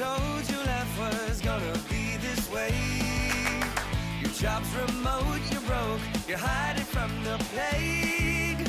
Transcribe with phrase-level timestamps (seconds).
[0.00, 2.72] told you life was gonna be this way.
[4.22, 8.62] Your job's remote, you're broke, you're hiding from the plague.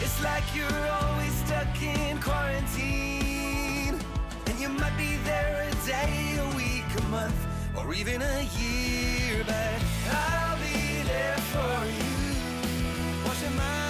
[0.00, 3.98] It's like you're always stuck in quarantine.
[4.46, 7.40] And you might be there a day, a week, a month,
[7.76, 9.42] or even a year.
[9.44, 9.78] But
[10.12, 12.14] I'll be there for you.
[13.26, 13.87] Washing my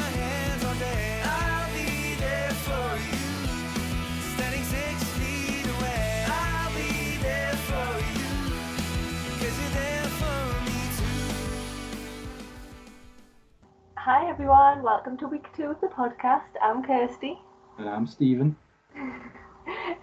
[14.04, 16.48] Hi everyone, welcome to week two of the podcast.
[16.62, 17.38] I'm Kirstie.
[17.78, 18.56] And I'm Steven.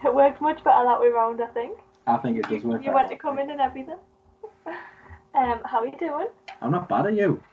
[0.06, 1.80] It works much better that way round, I think.
[2.06, 2.84] I think it does work.
[2.84, 3.98] you want to come in and everything.
[5.36, 6.28] Um, how are you doing?
[6.62, 7.44] I'm not bad at you.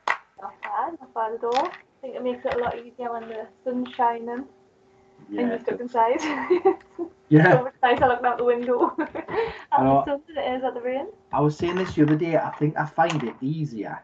[0.40, 1.66] Not bad, not bad at all.
[1.66, 4.46] I think it makes it a lot easier when the sun's shining and
[5.28, 5.48] Yeah.
[5.48, 6.20] you're stuck inside.
[6.20, 7.62] so Yeah.
[7.62, 8.94] much nicer looking out the window.
[8.98, 10.04] and know.
[10.06, 11.08] the sun than it is at the rain.
[11.32, 12.36] I was saying this the other day.
[12.36, 13.98] I think I find it easier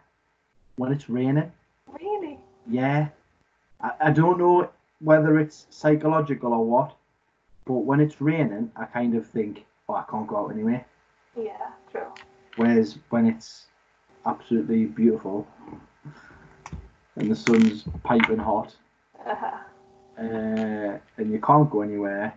[0.75, 1.53] when it's raining.
[1.93, 2.39] Really?
[2.69, 3.09] Yeah.
[3.81, 6.97] I, I don't know whether it's psychological or what,
[7.65, 10.85] but when it's raining, I kind of think, oh, I can't go out anyway.
[11.37, 12.07] Yeah, true.
[12.57, 13.67] Whereas when it's
[14.27, 15.47] absolutely beautiful
[17.17, 18.75] and the sun's piping hot
[19.25, 19.59] Uh-huh.
[20.19, 22.35] uh, and you can't go anywhere,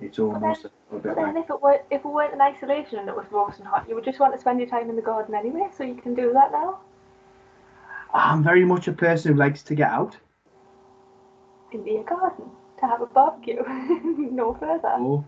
[0.00, 3.08] it's almost a But bit like, if it were if it weren't in isolation and
[3.08, 5.34] it was roasting hot, you would just want to spend your time in the garden
[5.34, 6.80] anyway, so you can do that now.
[8.16, 10.16] I'm very much a person who likes to get out.
[11.72, 12.46] into your garden
[12.80, 13.62] to have a barbecue.
[14.32, 14.94] no further.
[14.98, 15.24] Oh,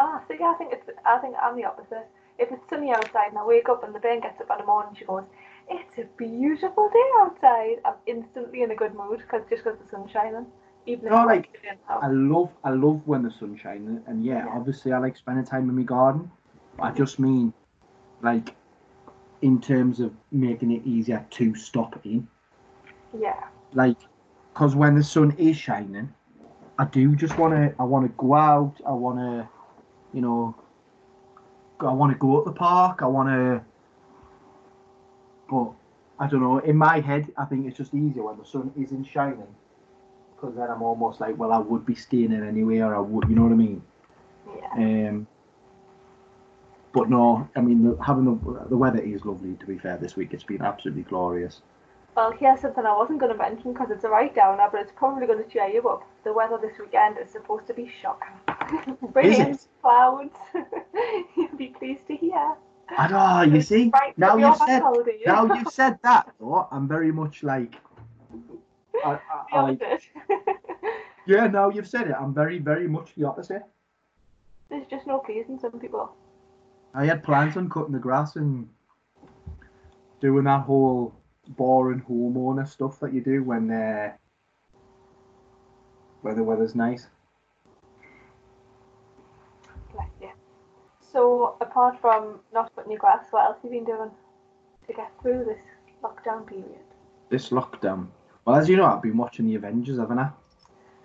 [0.00, 2.08] Ah, see, I think it's I think I'm the opposite.
[2.38, 4.64] If it's sunny outside and I wake up and the bairn gets up in the
[4.64, 5.22] morning, she goes,
[5.68, 9.88] "It's a beautiful day outside." I'm instantly in a good mood because just because the
[9.90, 10.46] sun's shining.
[10.86, 11.94] Even No, like, in the.
[11.94, 14.56] I love I love when the sun's shining, and yeah, Yeah.
[14.56, 16.30] obviously I like spending time in my garden.
[16.80, 17.52] I just mean,
[18.22, 18.56] like,
[19.42, 22.26] in terms of making it easier to stop in,
[23.18, 23.44] yeah,
[23.74, 23.96] like,
[24.52, 26.12] because when the sun is shining,
[26.78, 28.74] I do just want to I want to go out.
[28.86, 29.48] I want to,
[30.14, 30.54] you know,
[31.80, 33.02] I want to go at the park.
[33.02, 33.64] I want to,
[35.50, 35.72] but
[36.18, 36.58] I don't know.
[36.58, 39.54] In my head, I think it's just easier when the sun isn't shining,
[40.34, 43.28] because then I'm almost like, well, I would be staying in anyway, or I would,
[43.28, 43.82] you know what I mean?
[44.46, 45.08] yeah.
[45.08, 45.26] Um,
[46.92, 49.54] but no, I mean, the, having the the weather is lovely.
[49.54, 51.62] To be fair, this week it's been absolutely glorious.
[52.14, 54.92] Well, here's something I wasn't going to mention because it's a write downer, but it's
[54.94, 56.06] probably going to cheer you up.
[56.24, 58.98] The weather this weekend is supposed to be shocking.
[59.14, 60.34] Rain, clouds.
[61.36, 62.54] You'll be pleased to hear.
[62.90, 63.54] I know.
[63.54, 67.42] You see, Right, now you've said holiday, now you've said that, though, I'm very much
[67.42, 67.76] like,
[69.02, 69.18] I,
[69.52, 69.98] I, I
[71.26, 71.46] yeah.
[71.46, 73.62] Now you've said it, I'm very, very much the opposite.
[74.68, 76.12] There's just no pleasing some people.
[76.94, 78.68] I had plans on cutting the grass and
[80.20, 81.14] doing that whole
[81.48, 84.12] boring homeowner stuff that you do when uh,
[86.20, 87.08] when the weather's nice.
[89.92, 90.30] Bless you.
[91.12, 94.10] So, apart from not cutting your grass, what else have you been doing
[94.86, 95.58] to get through this
[96.02, 96.84] lockdown period?
[97.30, 98.08] This lockdown.
[98.44, 100.24] Well, as you know, I've been watching the Avengers, haven't I?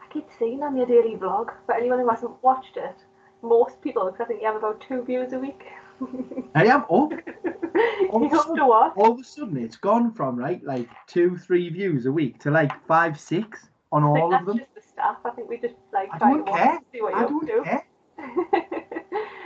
[0.02, 2.96] I keep seeing on your daily vlog, for anyone who hasn't watched it,
[3.42, 5.62] most people, because I think you have about two views a week.
[6.56, 7.12] I am up.
[7.75, 8.94] you have to watch.
[8.98, 12.52] All of a sudden, it's gone from right like two, three views a week to
[12.52, 14.58] like five, six on I think all that's of them.
[14.59, 15.18] just the stuff.
[15.25, 16.80] I think we just like I try don't care.
[16.92, 17.64] see what I don't to.
[17.64, 17.84] care.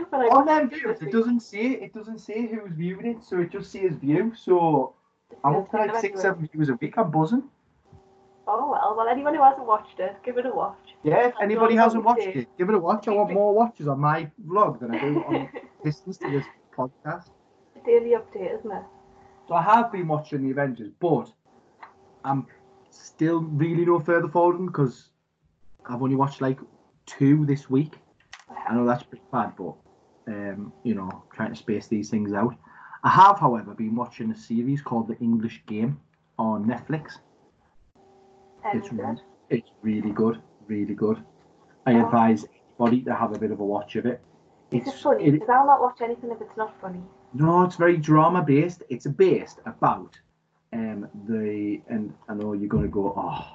[0.10, 3.24] when I On them it, views, it doesn't say it doesn't say who's viewing it,
[3.24, 4.34] so it just says view.
[4.36, 4.94] So
[5.44, 6.22] I'm up to like six, anyway.
[6.22, 6.98] seven views a week.
[6.98, 7.44] I'm buzzing.
[8.48, 10.78] Oh well, well anyone who hasn't watched it, give it a watch.
[11.04, 13.08] Yeah, if anybody hasn't watched it, give it a watch.
[13.08, 15.50] I want more watches on my vlog than I do on
[15.86, 17.30] listens to this podcast.
[17.86, 18.84] Daily update, isn't it?
[19.48, 21.32] So I have been watching the Avengers, but
[22.24, 22.48] I'm
[22.90, 25.10] still really no further forward because
[25.86, 26.60] I've only watched like
[27.06, 27.94] two this week.
[28.68, 29.76] I know that's pretty bad, but
[30.28, 32.56] um, you know, trying to space these things out.
[33.04, 36.00] I have, however, been watching a series called The English Game
[36.38, 37.18] on Netflix.
[38.74, 38.90] It's
[39.50, 41.24] it's really good, really good.
[41.86, 42.06] I Oh.
[42.06, 42.46] advise
[42.80, 44.22] anybody to have a bit of a watch of it
[44.72, 45.26] It's funny?
[45.26, 47.02] it- Because I'll not watch anything if it's not funny.
[47.34, 48.84] no, it's very drama based.
[48.90, 50.20] It's based about
[50.74, 53.46] um the and I know you're gonna go oh,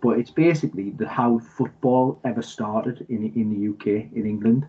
[0.00, 3.86] but it's basically the how football ever started in in the UK
[4.18, 4.66] in England,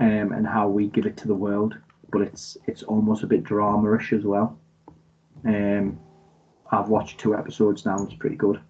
[0.00, 1.76] um and how we give it to the world.
[2.10, 4.58] But it's it's almost a bit drama-ish as well.
[5.44, 6.00] Um,
[6.70, 8.02] I've watched two episodes now.
[8.04, 8.60] It's pretty good.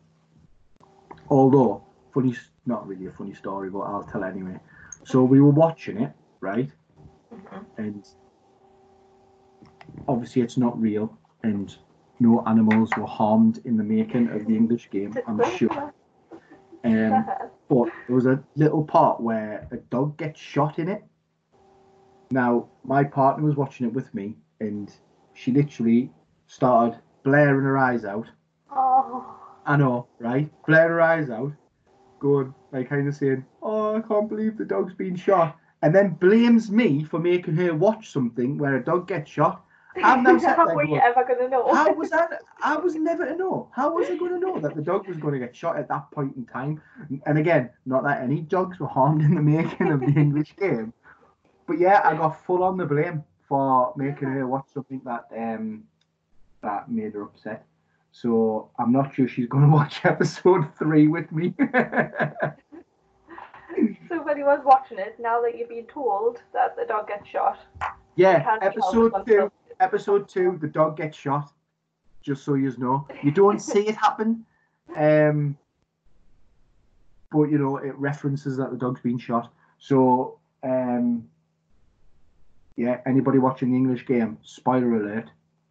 [1.28, 2.34] Although funny,
[2.66, 4.58] not really a funny story, but I'll tell anyway.
[5.04, 6.70] So we were watching it, right?
[7.32, 7.64] Mhm.
[7.76, 8.08] And
[10.06, 11.76] obviously, it's not real, and
[12.20, 15.14] no animals were harmed in the making of the English game.
[15.26, 15.92] I'm sure.
[16.84, 17.26] Um,
[17.68, 21.04] but there was a little part where a dog gets shot in it.
[22.30, 24.94] Now, my partner was watching it with me, and
[25.34, 26.10] she literally
[26.46, 26.98] started
[27.28, 28.26] blaring her eyes out.
[28.70, 29.34] oh.
[29.66, 30.50] I know, right?
[30.66, 31.52] Blaring her eyes out,
[32.20, 35.58] going, like, kind of saying, Oh, I can't believe the dog's been shot.
[35.82, 39.62] And then blames me for making her watch something where a dog gets shot.
[40.02, 41.74] I'm now sat How there were you going, ever gonna know?
[41.74, 42.40] How was that?
[42.62, 43.68] I was never to know.
[43.72, 45.88] How was I going to know that the dog was going to get shot at
[45.88, 46.80] that point in time?
[47.26, 50.92] And again, not that any dogs were harmed in the making of the English game,
[51.66, 55.84] but yeah, I got full on the blame for making her watch something that um
[56.62, 57.66] that made her upset.
[58.12, 61.54] So I'm not sure she's going to watch episode three with me.
[64.08, 67.58] So if anyone's watching it, now that you've been told that the dog gets shot,
[68.16, 69.52] yeah, can't be held episode two.
[69.80, 71.52] episode two, the dog gets shot.
[72.22, 74.44] Just so you know, you don't see it happen,
[74.96, 75.56] um,
[77.30, 79.52] but you know it references that the dog's been shot.
[79.78, 81.28] So, um,
[82.76, 85.30] yeah, anybody watching the English game, spoiler alert,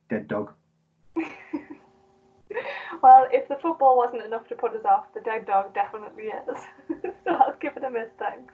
[0.10, 0.54] dead dog.
[3.02, 6.58] Well, if the football wasn't enough to put us off, the dead dog definitely is.
[7.24, 8.54] so I'll give it a miss, thanks.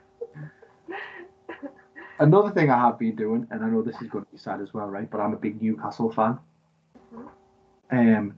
[2.18, 4.60] Another thing I have been doing, and I know this is going to be sad
[4.60, 5.10] as well, right?
[5.10, 6.38] But I'm a big Newcastle fan.
[7.90, 8.34] Um,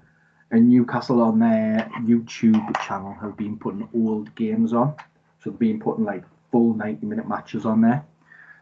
[0.51, 4.95] and Newcastle on their YouTube channel have been putting old games on,
[5.43, 8.05] so they've been putting like full 90 minute matches on there.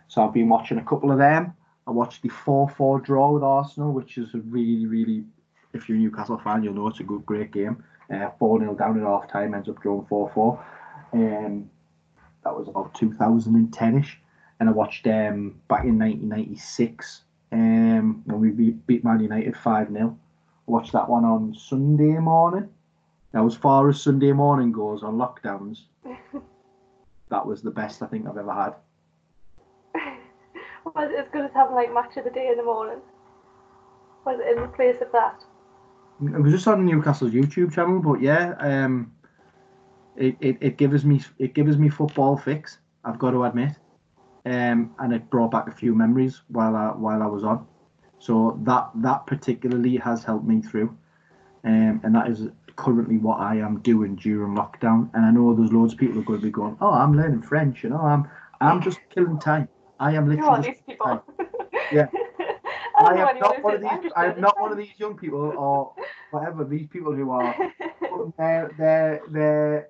[0.09, 1.55] So I've been watching a couple of them.
[1.87, 5.25] I watched the 4-4 draw with Arsenal, which is a really, really,
[5.75, 7.85] if you're a Newcastle fan, you'll know it's a good, great game.
[8.11, 10.65] Uh, 4-0 down at half time, ends up drawing 4-4.
[11.13, 11.71] Um,
[12.45, 14.17] that was about 2010ish.
[14.61, 17.23] And I watched um, back in 1996
[17.53, 20.19] um, when we beat, beat Man United 5 0.
[20.67, 22.69] Watched that one on Sunday morning.
[23.33, 25.81] Now, as far as Sunday morning goes on lockdowns,
[27.31, 28.75] that was the best I think I've ever had.
[30.95, 33.01] Was it as good as having like match of the day in the morning?
[34.25, 35.43] Was it in the place of that?
[36.23, 39.13] It was just on Newcastle's YouTube channel, but yeah, um,
[40.17, 42.79] it, it, it gives me it gives me football fix.
[43.05, 43.73] I've got to admit,
[44.47, 47.67] um, and it brought back a few memories while I while I was on.
[48.21, 50.97] So that that particularly has helped me through,
[51.65, 55.11] um, and that is currently what I am doing during lockdown.
[55.15, 57.17] And I know there's loads of people who are going to be going, "Oh, I'm
[57.17, 58.29] learning French," you know, I'm
[58.61, 59.69] I'm just killing time.
[59.99, 61.25] I am Who are these people?
[61.93, 62.07] Yeah.
[62.97, 64.13] I I don't know am not one of these.
[64.17, 65.95] I am not one of these young people or
[66.31, 66.65] whatever.
[66.65, 67.55] These people who are
[68.01, 69.89] putting their their their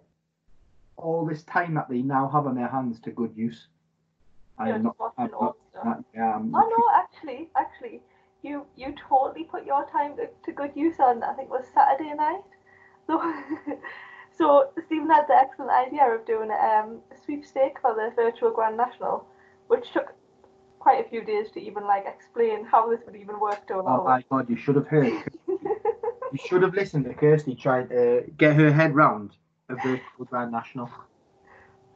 [0.96, 3.68] all this time that they now have on their hands to good use.
[4.58, 4.96] I am not.
[5.18, 5.56] I'm not.
[6.14, 8.00] yeah, I'm Oh no, actually, actually,
[8.42, 11.22] you you totally put your time to, to good use on.
[11.22, 12.42] I think it was Saturday night.
[13.06, 13.20] So,
[14.38, 18.78] so Steven had the excellent idea of doing um, a sweepstake for the virtual Grand
[18.78, 19.26] National,
[19.68, 20.14] which took
[20.84, 23.82] quite a few days to even like explain how this would even work to a
[23.92, 24.50] Oh my god!
[24.50, 25.12] You should have heard.
[26.34, 29.28] You should have listened to Kirstie trying to get her head round
[29.69, 30.90] a virtual Grand National.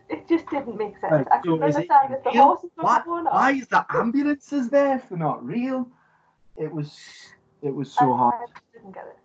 [0.08, 1.12] It just didn't make sense.
[1.12, 2.44] Right, I so couldn't is it understand if the real?
[2.44, 3.04] horses were What?
[3.04, 5.80] going Why is the ambulances there they're not real?
[6.56, 6.90] It was.
[7.62, 8.34] It was so I, hard.
[8.40, 9.18] I didn't get it.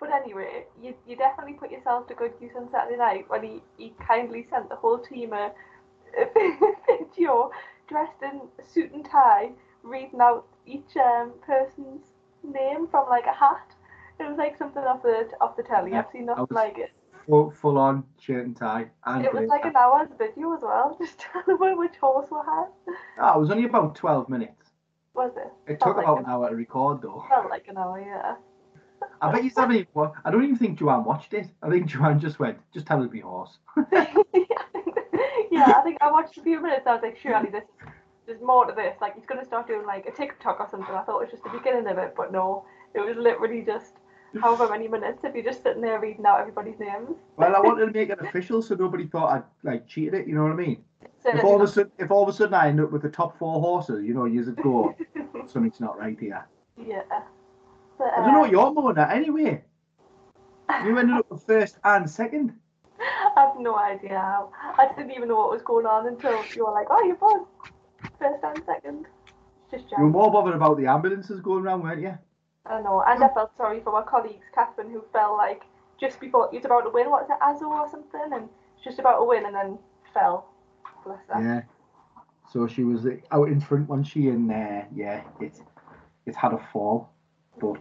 [0.00, 3.54] But anyway, you, you definitely put yourself to good use on Saturday night when he,
[3.76, 5.52] he kindly sent the whole team a,
[6.18, 7.50] a video
[7.90, 8.40] dressed in
[8.72, 9.50] suit and tie,
[9.82, 12.06] reading out each um, person's
[12.42, 13.74] name from like a hat.
[14.18, 15.92] It was like something off the off the telly.
[15.94, 16.92] I've seen nothing like it.
[17.26, 18.86] Full, full on shirt and tie.
[19.04, 22.38] And It was like an hour's video as well, just telling them which horse we
[22.38, 22.94] had.
[23.18, 24.70] Ah, it was only about 12 minutes.
[25.14, 25.52] Was it?
[25.72, 27.24] It Felt took like about an- hour to record, though.
[27.28, 28.36] Felt like an hour, yeah.
[29.22, 31.48] I bet you haven't even I don't even think Joanne watched it.
[31.62, 33.58] I think Joanne just went, just tell her to be horse.
[33.92, 34.12] yeah,
[35.66, 36.86] I think I watched a few minutes.
[36.86, 37.64] I was like, surely this,
[38.26, 38.96] there's more to this.
[39.00, 40.94] Like he's gonna start doing like a TikTok or something.
[40.94, 42.64] I thought it was just the beginning of it, but no,
[42.94, 43.94] it was literally just
[44.40, 47.10] however many minutes if you're just sitting there reading out everybody's names.
[47.36, 50.28] Well, I wanted to make it official so nobody thought I'd like cheated it.
[50.28, 50.84] You know what I mean?
[51.22, 53.02] So If all of a sudden, if all of a sudden I end up with
[53.02, 54.94] the top four horses, you know, years ago,
[55.46, 56.46] something's not right here.
[56.78, 57.02] yeah.
[57.98, 59.62] But, I don't know uh, what you're moaning at anyway.
[60.84, 62.54] You ended up with first and second.
[63.36, 64.52] I have no idea how.
[64.78, 67.46] I didn't even know what was going on until you were like, oh, you won
[68.18, 69.06] first and second.
[69.70, 72.16] Just You were more bothered about the ambulances going around, weren't you?
[72.66, 75.62] I know, and I felt sorry for my colleagues, Catherine, who fell like
[75.98, 77.10] just before he was about to win.
[77.10, 78.48] What's it, Azo or something, and
[78.84, 79.78] just about to win, and then
[80.12, 80.46] fell.
[81.04, 81.40] Bless her.
[81.42, 81.62] Yeah.
[82.52, 85.60] So she was out in front one she and uh, yeah, it
[86.26, 87.10] it had a fall,
[87.60, 87.80] but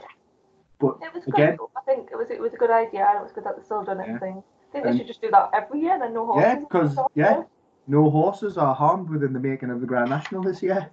[0.80, 1.68] but It was again, good.
[1.76, 3.64] I think it was it was a good idea, and it was good that they
[3.64, 4.12] still done Yeah.
[4.12, 4.44] anything.
[4.72, 6.44] Think they should just do that every year, then no horses.
[6.48, 7.44] yeah, because yeah,
[7.88, 10.90] no horses are harmed within the making of the Grand National this year.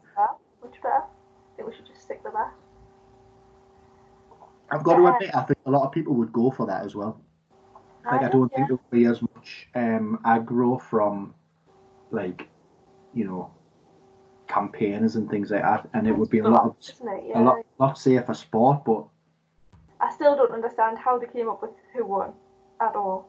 [0.62, 1.02] much better.
[1.04, 2.52] I think we should just stick with that.
[4.70, 6.94] I've got to admit, I think a lot of people would go for that as
[6.94, 7.20] well.
[8.04, 8.58] Like I don't yeah.
[8.58, 11.34] think there'll be as much um, aggro from
[12.12, 12.48] like
[13.14, 13.50] you know
[14.48, 16.94] campaigners and things like that, and it would be a lot of, it?
[17.02, 17.40] a Yeah.
[17.40, 18.84] lot lot safer sport.
[18.84, 19.04] But
[20.00, 22.32] I still don't understand how they came up with who won
[22.80, 23.28] at all.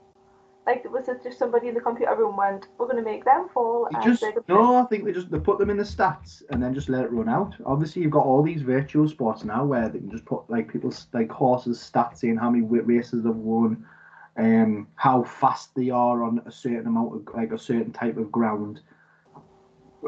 [0.68, 3.48] Like, was it just somebody in the computer room went, "We're going to make them
[3.54, 3.88] fall"?
[3.90, 6.74] and just no, I think they just they put them in the stats and then
[6.74, 7.56] just let it run out.
[7.66, 11.08] Obviously, you've got all these virtual sports now where they can just put like people's
[11.14, 13.86] like horses stats in, how many races they've won,
[14.36, 18.30] um, how fast they are on a certain amount of like a certain type of
[18.30, 18.82] ground,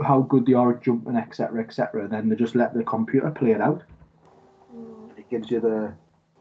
[0.03, 2.05] how good they are at jumping, etc., etc.
[2.09, 3.81] Then they just let the computer play it out.
[4.75, 5.93] Mm, It gives you the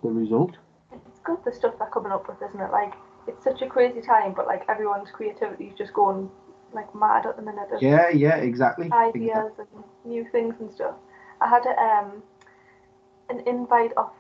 [0.03, 0.57] the result.
[0.93, 2.73] It's good the stuff they're coming up with, isn't it?
[2.73, 2.95] Like,
[3.29, 6.31] it's such a crazy time, but like everyone's creativity is just going
[6.73, 7.69] like mad at the minute.
[7.73, 8.87] of Yeah, yeah, exactly.
[8.87, 9.31] Exactly.
[9.31, 10.95] ideas and new things and stuff.
[11.41, 12.23] I had a, um,
[13.29, 14.11] an invite of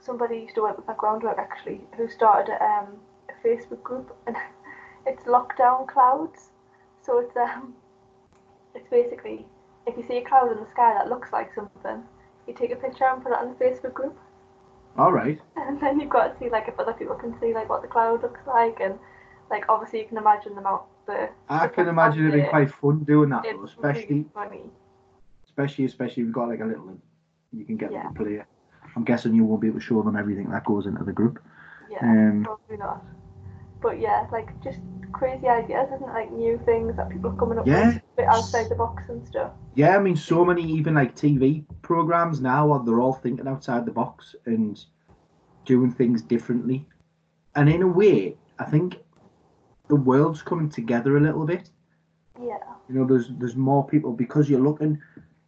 [0.00, 2.88] somebody who used to work with my groundwork actually, who started a, um,
[3.30, 4.36] a Facebook group, and
[5.06, 6.50] it's lockdown clouds.
[7.02, 7.74] So it's um,
[8.74, 9.46] it's basically
[9.86, 12.02] if you see a cloud in the sky that looks like something,
[12.46, 14.18] you take a picture and put it on the Facebook group,
[14.98, 15.40] All right.
[15.56, 17.88] and then you've got to see like if other people can see like what the
[17.88, 18.98] cloud looks like, and
[19.50, 21.28] like obviously you can imagine the amount the.
[21.48, 24.70] I can imagine it being it- quite fun doing that, though, especially really
[25.44, 27.02] especially especially if you've got like a little one,
[27.52, 28.04] you can get Yeah.
[28.04, 28.42] them to play.
[28.94, 31.38] I'm guessing you won't be able to show them everything that goes into the group.
[31.90, 33.04] Yeah, Um, probably not.
[33.80, 34.80] But yeah, like just
[35.12, 36.12] crazy ideas, isn't it?
[36.12, 37.86] Like new things that people are coming up Yeah.
[37.88, 39.52] with, a bit outside the box and stuff.
[39.74, 43.86] Yeah, I mean, so many even like TV programs now are they're all thinking outside
[43.86, 44.82] the box and
[45.64, 46.86] doing things differently.
[47.54, 48.98] And in a way, I think
[49.88, 51.70] the world's coming together a little bit.
[52.40, 54.98] Yeah, You know, there's there's more people because you're looking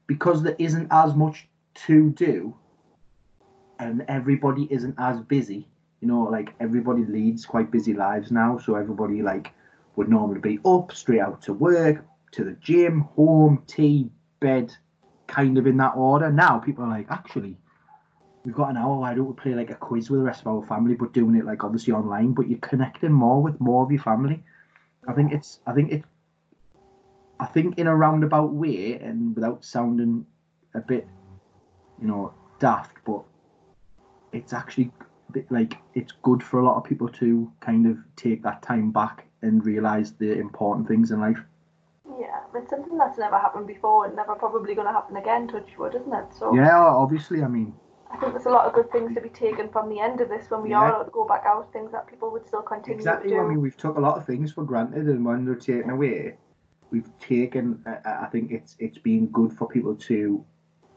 [0.06, 1.48] because there isn't as much
[1.86, 2.54] to do,
[3.78, 5.68] and everybody isn't as busy.
[6.00, 9.52] You know, like everybody leads quite busy lives now, so everybody like
[9.96, 14.72] would normally be up straight out to work, to the gym, home, tea, bed,
[15.26, 16.30] kind of in that order.
[16.30, 17.56] Now people are like, actually,
[18.44, 18.98] we've got an hour.
[19.00, 21.34] Why don't we play like a quiz with the rest of our family, but doing
[21.34, 24.42] it like obviously online, but you're connecting more with more of your family.
[25.06, 26.04] I think it's I think it
[27.40, 30.26] I think in a roundabout way and without sounding
[30.74, 31.06] a bit,
[32.00, 33.22] you know, daft, but
[34.32, 34.90] it's actually
[35.50, 39.26] like it's good for a lot of people to kind of take that time back
[39.42, 41.40] and realise the important things in life.
[42.18, 42.40] yeah.
[42.54, 45.46] It's something that's never happened before and never probably going to happen again.
[45.48, 46.26] Touch wood, isn't it?
[46.36, 47.74] So Yeah, obviously, I mean,
[48.10, 50.28] I think there's a lot of good things to be taken from the end of
[50.30, 50.78] this when we Yeah.
[50.80, 51.70] are allowed to go back out.
[51.72, 53.30] Things that people would still continue exactly.
[53.30, 53.42] to do.
[53.42, 56.36] I mean, we've took a lot of things for granted, and when they're taken away,
[56.90, 57.84] we've taken.
[58.04, 60.42] I think it's it's been good for people to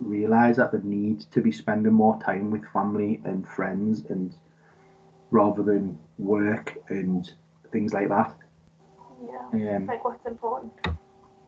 [0.01, 4.36] realise that they need to be spending more time with family and friends, and
[5.31, 7.31] rather than work and
[7.72, 8.36] things like that.
[9.53, 10.74] yeah, Um, like what's important.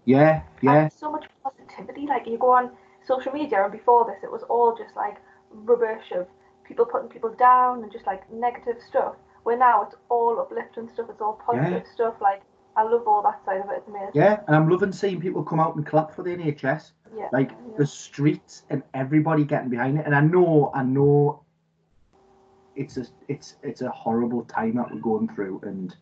[0.06, 2.08] yeah, yeah, And so much positivity.
[2.08, 2.72] Like you go on
[3.06, 5.18] social media, and before this, it was all just like
[5.52, 6.28] rubbish of
[6.64, 9.16] people putting people down and just like negative stuff.
[9.44, 11.08] Where now it's all uplifting stuff.
[11.10, 12.16] It's all positive stuff.
[12.22, 12.42] Like
[12.76, 13.78] I love all that side of it.
[13.78, 14.12] It's amazing.
[14.14, 14.40] yeah.
[14.48, 16.92] And I'm loving seeing people come out and clap for the NHS.
[17.16, 17.28] Yeah.
[17.32, 17.78] like yeah.
[17.78, 20.06] the streets and everybody getting behind it.
[20.08, 21.44] And I know, I know,
[22.76, 25.96] it's a it's it's a horrible time that we're going through, and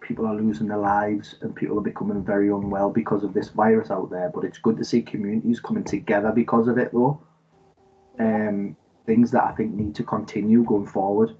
[0.00, 3.90] people are losing their lives, and people are becoming very unwell because of this virus
[3.90, 4.30] out there.
[4.34, 7.20] But it's good to see communities coming together because of it, though.
[8.18, 11.36] Um, things that I think need to continue going forward.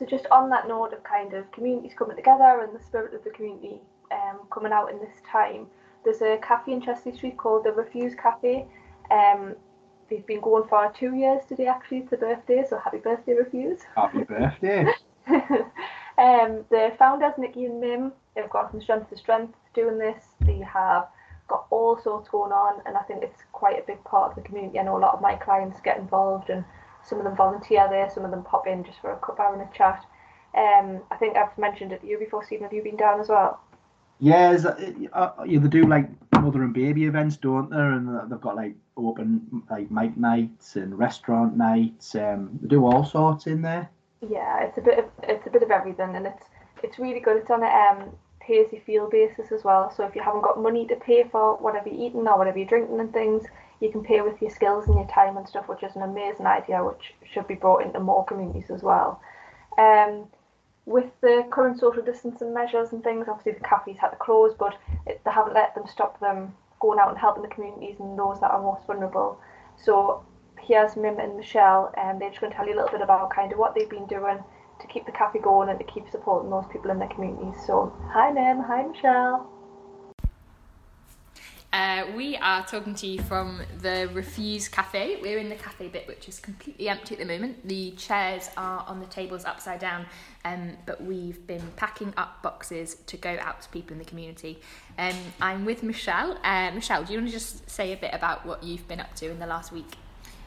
[0.00, 3.22] So just on that note of kind of communities coming together and the spirit of
[3.22, 5.66] the community um, coming out in this time,
[6.06, 8.66] there's a cafe in Chester-le-Street called the Refuse Cafe.
[9.10, 9.54] Um,
[10.08, 13.80] they've been going for two years today actually, it's the birthday, so happy birthday Refuse.
[13.94, 14.86] Happy birthday!
[15.28, 20.24] um, the founders, Nikki and Mim, they've gone from strength to strength doing this.
[20.40, 21.08] They have
[21.46, 24.48] got all sorts going on, and I think it's quite a big part of the
[24.48, 24.78] community.
[24.78, 26.64] I know a lot of my clients get involved, and
[27.04, 29.54] some of them volunteer there, some of them pop in just for a cup hour
[29.54, 30.04] and a chat.
[30.54, 32.64] Um, I think I've mentioned it to you before, Steven.
[32.64, 33.60] Have you been down as well?
[34.64, 36.08] That, uh, yeah, they do like
[36.40, 37.76] mother and baby events, don't they?
[37.76, 42.14] And they've got like open like mic nights and restaurant nights.
[42.14, 43.88] Um, they do all sorts in there.
[44.28, 46.44] Yeah, it's a bit of it's a bit of everything, and it's
[46.82, 47.38] it's really good.
[47.38, 49.92] It's on a um, pay as you feel basis as well.
[49.96, 52.68] So if you haven't got money to pay for whatever you're eating or whatever you're
[52.68, 53.44] drinking and things,
[53.80, 56.46] you can pay with your skills and your time and stuff, which is an amazing
[56.46, 59.20] idea, which should be brought into more communities as well.
[59.78, 60.26] Um,
[60.84, 64.76] with the current social distancing measures and things, obviously the cafes had to close, but
[65.06, 68.40] it, they haven't let them stop them going out and helping the communities and those
[68.40, 69.38] that are most vulnerable.
[69.76, 70.24] So
[70.60, 73.30] here's Mim and Michelle, and they're just going to tell you a little bit about
[73.30, 74.38] kind of what they've been doing
[74.80, 77.60] to keep the cafe going and to keep supporting those people in their communities.
[77.66, 79.59] So hi Mim, hi Michelle.
[81.72, 85.20] Uh, we are talking to you from the Refuse Cafe.
[85.22, 87.66] We're in the cafe bit, which is completely empty at the moment.
[87.68, 90.06] The chairs are on the tables upside down,
[90.44, 94.58] um, but we've been packing up boxes to go out to people in the community.
[94.98, 96.36] Um, I'm with Michelle.
[96.42, 99.14] Uh, Michelle, do you want to just say a bit about what you've been up
[99.16, 99.92] to in the last week?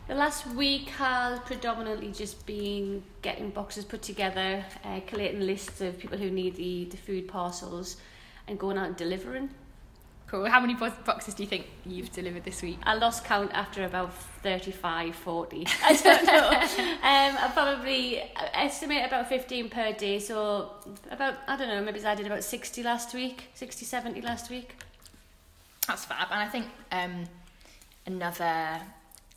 [0.09, 5.97] The last week has predominantly just been getting boxes put together, uh, collating lists of
[5.97, 7.95] people who need the, the food parcels,
[8.45, 9.49] and going out and delivering.
[10.33, 10.49] Cool.
[10.49, 12.79] How many boxes do you think you've delivered this week?
[12.81, 14.11] I lost count after about
[14.41, 15.67] 35, 40.
[15.83, 16.49] I don't know.
[16.49, 20.17] um, I probably estimate about 15 per day.
[20.17, 20.71] So
[21.11, 24.75] about, I don't know, maybe I did about 60 last week, 60, 70 last week.
[25.87, 26.29] That's fab.
[26.31, 27.25] And I think um,
[28.07, 28.81] another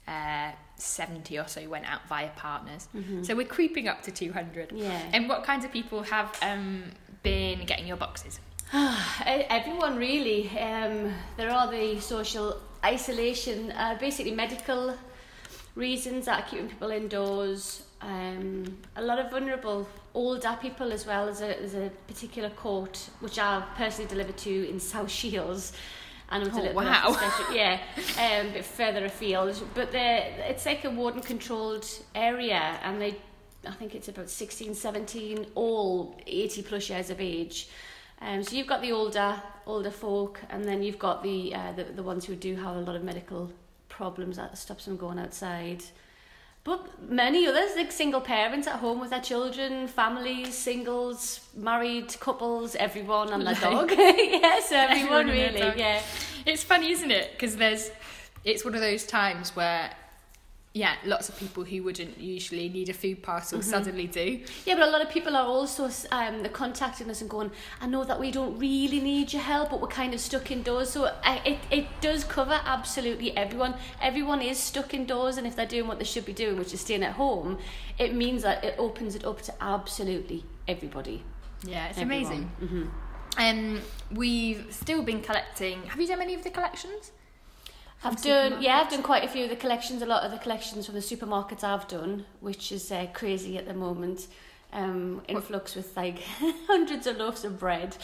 [0.09, 2.89] uh, 70 or so went out via partners.
[3.23, 4.73] So we're creeping up to 200.
[4.73, 5.03] Yeah.
[5.13, 6.85] And what kinds of people have um,
[7.23, 8.41] been getting your boxes?
[9.25, 10.49] Everyone really.
[10.59, 14.97] Um, there are the social isolation, uh, basically medical
[15.75, 17.85] reasons that are keeping people indoors.
[18.01, 21.29] Um, a lot of vulnerable older people as well.
[21.29, 25.73] as a, there's a particular court which I personally delivered to in South Shields.
[26.29, 27.13] And it was Oh, a little wow.
[27.13, 27.79] special, yeah,
[28.19, 29.63] um, a bit further afield.
[29.75, 33.15] But it's like a warden controlled area, and they,
[33.65, 37.69] I think it's about 16, 17, all 80 plus years of age.
[38.21, 41.85] Um, so you've got the older older folk, and then you've got the, uh, the
[41.85, 43.51] the ones who do have a lot of medical
[43.89, 45.83] problems that stops them going outside.
[46.65, 52.75] But many others, like single parents at home with their children, families, singles, married couples,
[52.75, 53.91] everyone and their Like- dog.
[53.97, 55.79] yes, everyone, Everyone really.
[55.79, 56.03] Yeah.
[56.45, 57.31] It's funny, isn't it?
[57.33, 57.91] Because there's,
[58.45, 59.91] it's one of those times where,
[60.77, 64.41] yeah, lots of people who wouldn't usually need a food parcel suddenly do.
[64.67, 67.87] Yeah, but a lot of people are also um, they're contacting us and going, I
[67.87, 70.91] know that we don't really need your help, but we're kind of stuck indoors.
[70.91, 73.77] So uh, it, it does cover absolutely everyone.
[74.03, 76.83] Everyone is stuck indoors, and if they're doing what they should be doing, which is
[76.83, 77.57] staying at home,
[77.99, 81.23] it means that it opens it up to absolutely everybody.
[81.65, 82.51] Yeah, it's Everyone.
[82.59, 82.91] amazing.
[83.39, 83.81] Um,
[84.13, 85.85] we've still been collecting.
[85.85, 87.13] Have you done any of the collections?
[88.05, 90.03] I've done, yeah, I've done quite a few of the collections.
[90.03, 93.67] A lot of the collections from the supermarkets I've done, which is uh, crazy at
[93.67, 94.27] the moment.
[94.73, 96.21] Um, influx with like
[96.67, 97.97] hundreds of loaves of bread.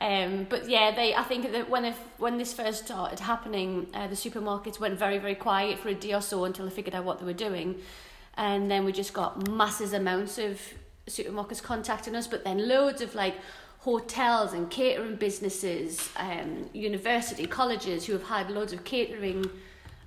[0.00, 1.14] Um, but yeah, they.
[1.14, 5.18] I think that when if, when this first started happening, uh, the supermarkets went very
[5.18, 7.76] very quiet for a day or so until they figured out what they were doing,
[8.36, 10.60] and then we just got masses amounts of
[11.06, 12.26] supermarkets contacting us.
[12.26, 13.36] But then loads of like
[13.82, 19.44] hotels and catering businesses, um, university, colleges who have had loads of catering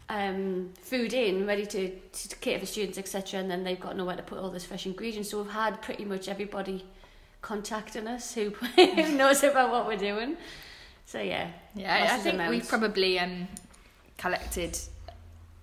[0.07, 3.37] um, food in, ready to, to cater for students, etc.
[3.41, 5.29] And then they've got nowhere to put all this fresh ingredients.
[5.31, 6.85] So we've had pretty much everybody
[7.41, 10.37] contacting us who, who knows about what we're doing.
[11.05, 13.49] So yeah, Yeah, I- think we've probably um,
[14.17, 14.79] collected,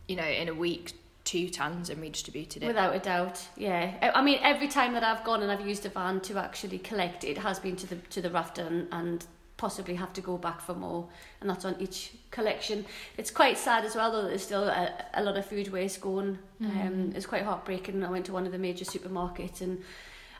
[0.06, 0.92] you know, in a week,
[1.24, 2.66] two tons and redistributed it.
[2.66, 4.12] Without a doubt, yeah.
[4.14, 7.24] I mean, every time that I've gone and I've used a van to actually collect,
[7.24, 10.60] it has been to the to the rafter and, and possibly have to go back
[10.60, 11.08] for more,
[11.40, 12.84] and that's on each collection.
[13.16, 14.28] It's quite sad as well, though.
[14.28, 16.38] There's still a, a lot of food waste going.
[16.60, 18.02] Um, it's quite heartbreaking.
[18.04, 19.82] I went to one of the major supermarkets and.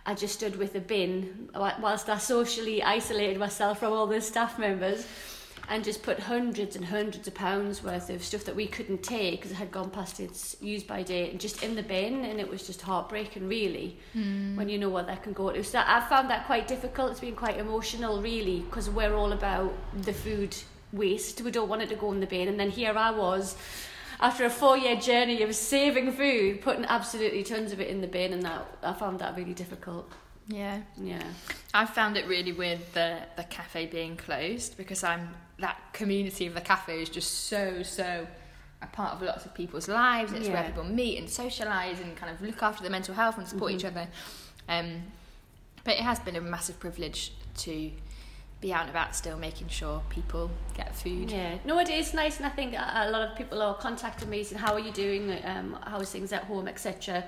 [0.04, 4.58] I just stood with a bin whilst I socially isolated myself from all the staff
[4.58, 5.06] members
[5.68, 9.40] and just put hundreds and hundreds of pounds worth of stuff that we couldn't take
[9.40, 12.40] because it had gone past its use by date and just in the bin and
[12.40, 14.56] it was just heartbreaking really hmm.
[14.56, 15.50] when you know what that can go.
[15.50, 17.12] To so I found that quite difficult.
[17.12, 19.72] It's been quite emotional really because we're all about
[20.02, 20.56] the food
[20.92, 21.40] waste.
[21.40, 22.48] We don't want it to go in the bin.
[22.48, 23.56] And then here I was
[24.20, 28.06] after a four year journey of saving food putting absolutely tons of it in the
[28.06, 30.10] bin and that I found that really difficult.
[30.48, 30.80] Yeah.
[31.00, 31.22] yeah.
[31.72, 36.54] I've found it really weird the the cafe being closed because I'm that community of
[36.54, 38.26] the cafe is just so so
[38.82, 40.32] a part of lots of people's lives.
[40.32, 43.46] It's where people meet and socialise and kind of look after their mental health and
[43.46, 44.08] support each other.
[44.68, 45.04] Um,
[45.84, 47.90] but it has been a massive privilege to
[48.60, 51.30] be out and about still, making sure people get food.
[51.30, 54.42] Yeah, no, it is nice, and I think a lot of people are contacting me
[54.42, 55.32] saying, "How are you doing?
[55.44, 57.24] Um, how's things at home, etc."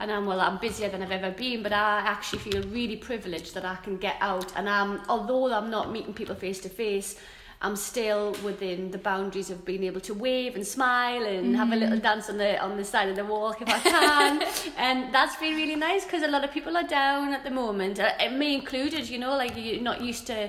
[0.00, 3.54] and I'm well, I'm busier than I've ever been, but I actually feel really privileged
[3.54, 4.50] that I can get out.
[4.56, 7.20] And um, although I'm not meeting people face to face,
[7.62, 11.76] I'm still within the boundaries of being able to wave and smile and have a
[11.76, 14.42] little dance on the on the side of the walk if I can,
[14.78, 18.00] and that's been really nice because a lot of people are down at the moment,
[18.00, 19.10] uh, and me included.
[19.10, 20.48] You know, like you're not used to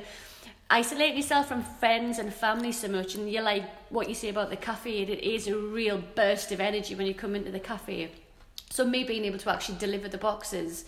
[0.69, 4.49] isolate yourself from friends and family so much and you're like what you say about
[4.49, 8.09] the cafe it is a real burst of energy when you come into the cafe.
[8.69, 10.85] So me being able to actually deliver the boxes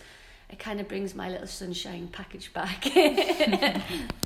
[0.48, 2.86] it kind of brings my little sunshine package back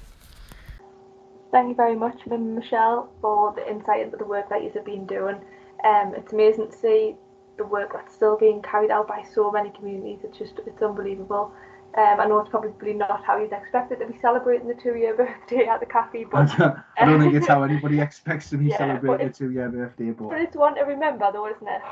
[1.50, 5.36] Thank you very much, Michelle, for the insight into the work that you've been doing.
[5.84, 7.16] Um, it's amazing to see
[7.56, 10.20] the work that's still being carried out by so many communities.
[10.24, 11.52] It's just it's unbelievable.
[11.96, 15.16] Um, I know it's probably not how you'd expect it to be celebrating the two-year
[15.16, 16.50] birthday at the cafe, but
[16.98, 20.28] I don't think it's how anybody expects to be Yeah, celebrating the two-year birthday, but
[20.28, 21.82] But it's one to remember though, isn't it?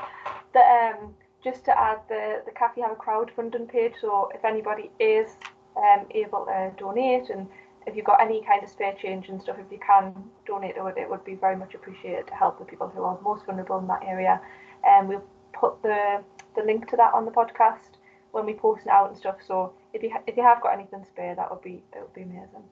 [0.53, 4.91] That um, just to add, the the cafe have a crowdfunding page, so if anybody
[4.99, 5.31] is
[5.75, 7.47] um, able to donate, and
[7.87, 10.13] if you've got any kind of spare change and stuff, if you can
[10.45, 13.17] donate to it, it would be very much appreciated to help the people who are
[13.23, 14.41] most vulnerable in that area.
[14.85, 15.23] And we'll
[15.53, 16.21] put the
[16.57, 17.95] the link to that on the podcast
[18.31, 19.37] when we post it out and stuff.
[19.47, 22.13] So if you ha- if you have got anything spare, that would be it would
[22.13, 22.65] be amazing.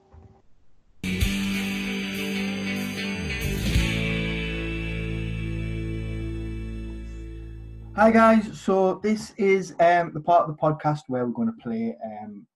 [7.94, 11.62] Hi guys, so this is um, the part of the podcast where we're going to
[11.62, 12.46] play um,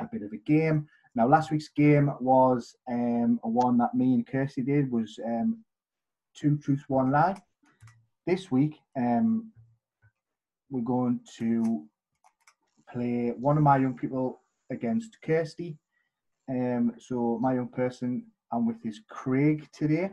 [0.00, 0.88] a bit of a game.
[1.18, 5.64] Now, last week's game was um, a one that me and Kirstie did was um,
[6.32, 7.34] two truths, one lie.
[8.24, 9.50] This week, um,
[10.70, 11.86] we're going to
[12.88, 15.76] play one of my young people against Kirstie.
[16.48, 20.10] Um, so my young person, I'm with is Craig today.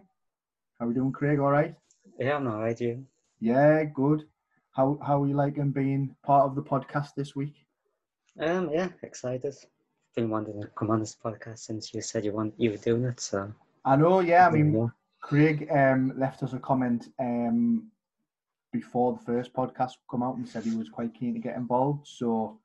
[0.79, 1.37] How are we doing, Craig?
[1.37, 1.75] All right?
[2.17, 3.05] Yeah, I'm alright, you.
[3.39, 4.23] Yeah, good.
[4.71, 7.53] How how are you liking being part of the podcast this week?
[8.39, 9.53] Um, yeah, excited.
[10.15, 13.03] Been wanting to come on this podcast since you said you want you were doing
[13.03, 13.51] it, so.
[13.83, 14.47] I know, yeah.
[14.47, 14.89] I mean, go.
[15.21, 17.91] Craig um, left us a comment um,
[18.71, 22.07] before the first podcast come out and said he was quite keen to get involved.
[22.07, 22.61] So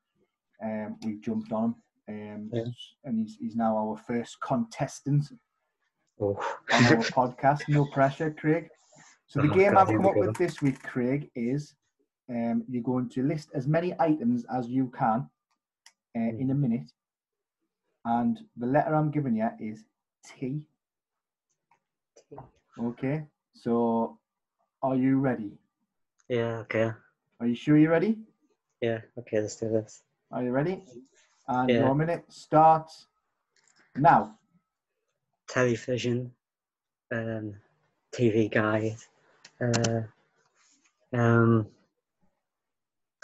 [0.63, 1.75] um, we jumped on
[2.07, 2.63] him, um, Yeah.
[3.03, 5.25] and he's he's now our first contestant
[6.21, 6.35] Oh.
[6.71, 7.67] on our podcast.
[7.67, 8.69] No pressure, Craig.
[9.27, 11.75] So the Oh, game God, I've come up with this week, Craig, is
[12.29, 15.29] um, you're going to list as many items as you can
[16.15, 16.39] uh, Hmm.
[16.39, 16.89] in a minute,
[18.05, 19.85] and the letter I'm giving you is
[20.25, 20.65] T.
[22.15, 22.37] T.
[22.79, 23.25] Okay.
[23.53, 24.17] So,
[24.83, 25.57] are you ready?
[26.29, 26.91] yeah, okay.
[27.39, 28.23] Are you sure you're ready?
[28.81, 30.03] Yeah, okay, let's do this.
[30.31, 30.83] Are you ready?
[31.47, 31.77] And Yeah.
[31.77, 33.07] your minute starts
[33.95, 34.37] now.
[35.47, 36.33] Television,
[37.11, 37.55] um,
[38.13, 38.97] TV guide,
[39.61, 40.01] uh,
[41.13, 41.67] um,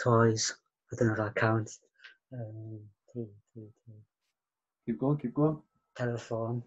[0.02, 0.54] toys.
[0.92, 1.80] I don't know if that counts.
[2.32, 3.92] Um, t- t- t-
[4.88, 5.18] Keep going.
[5.18, 5.58] Keep going.
[5.94, 6.62] telephone,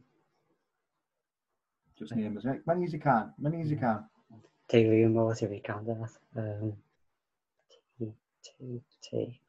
[1.97, 3.33] Just name as many as you can.
[3.39, 4.05] Many as you can.
[4.71, 6.11] TV remote, if you count that.
[6.37, 6.73] Um,
[7.97, 9.41] T, T, T.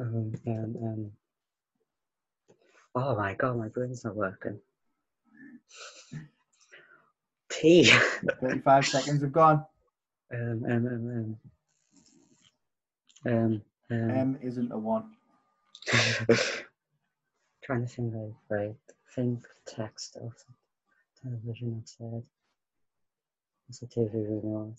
[0.00, 1.10] Um, um, um.
[2.94, 4.58] Oh my god, my brain's not working.
[7.50, 7.92] T.
[8.40, 9.66] Thirty-five seconds have gone.
[10.32, 11.36] um, um, um,
[13.26, 15.10] um, um, um, M isn't a one.
[17.62, 18.76] Trying to think like, right,
[19.14, 20.54] think text or something.
[21.22, 22.22] Television outside.
[23.66, 24.76] What's a TV remote?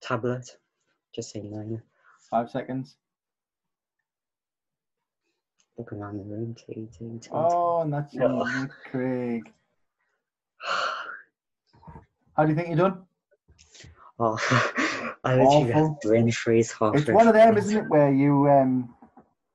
[0.00, 0.56] Tablet.
[1.14, 1.82] Just saying nine.
[2.30, 2.96] Five seconds.
[5.78, 6.54] Looking around the room.
[6.54, 7.28] T, T, T.
[7.32, 8.46] Oh, and that's No.
[8.46, 9.52] easy, Craig.
[12.36, 13.04] How do you think you're done?
[14.18, 14.36] Oh,
[15.24, 15.98] I literally Awful.
[16.02, 16.94] brain freeze half.
[16.94, 18.94] It's one of them, isn't it, where you um,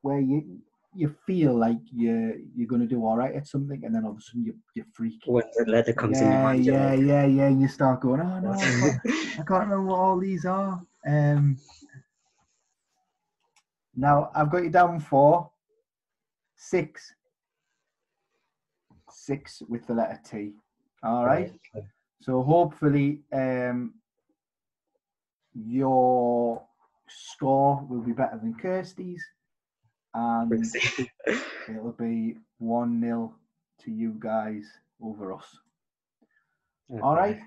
[0.01, 0.59] where you
[0.93, 4.11] you feel like you're you're going to do all right at something, and then all
[4.11, 5.21] of a sudden you you freak.
[5.25, 8.21] When the letter comes in your yeah, mind, yeah, yeah, yeah, and you start going,
[8.21, 9.01] oh no, I can't,
[9.39, 10.81] I can't remember what all these are.
[11.07, 11.57] Um,
[13.95, 15.49] now I've got you down for
[16.55, 17.13] six,
[19.09, 20.53] six with the letter T.
[21.03, 21.51] All right.
[21.75, 21.87] okay.
[22.21, 23.95] So hopefully, um,
[25.55, 26.61] your
[27.07, 29.23] score will be better than Kirstie's,
[30.13, 30.65] and
[31.69, 33.33] it'll be one 0
[33.83, 34.65] to you guys
[35.01, 35.57] over us.
[37.01, 37.39] All right.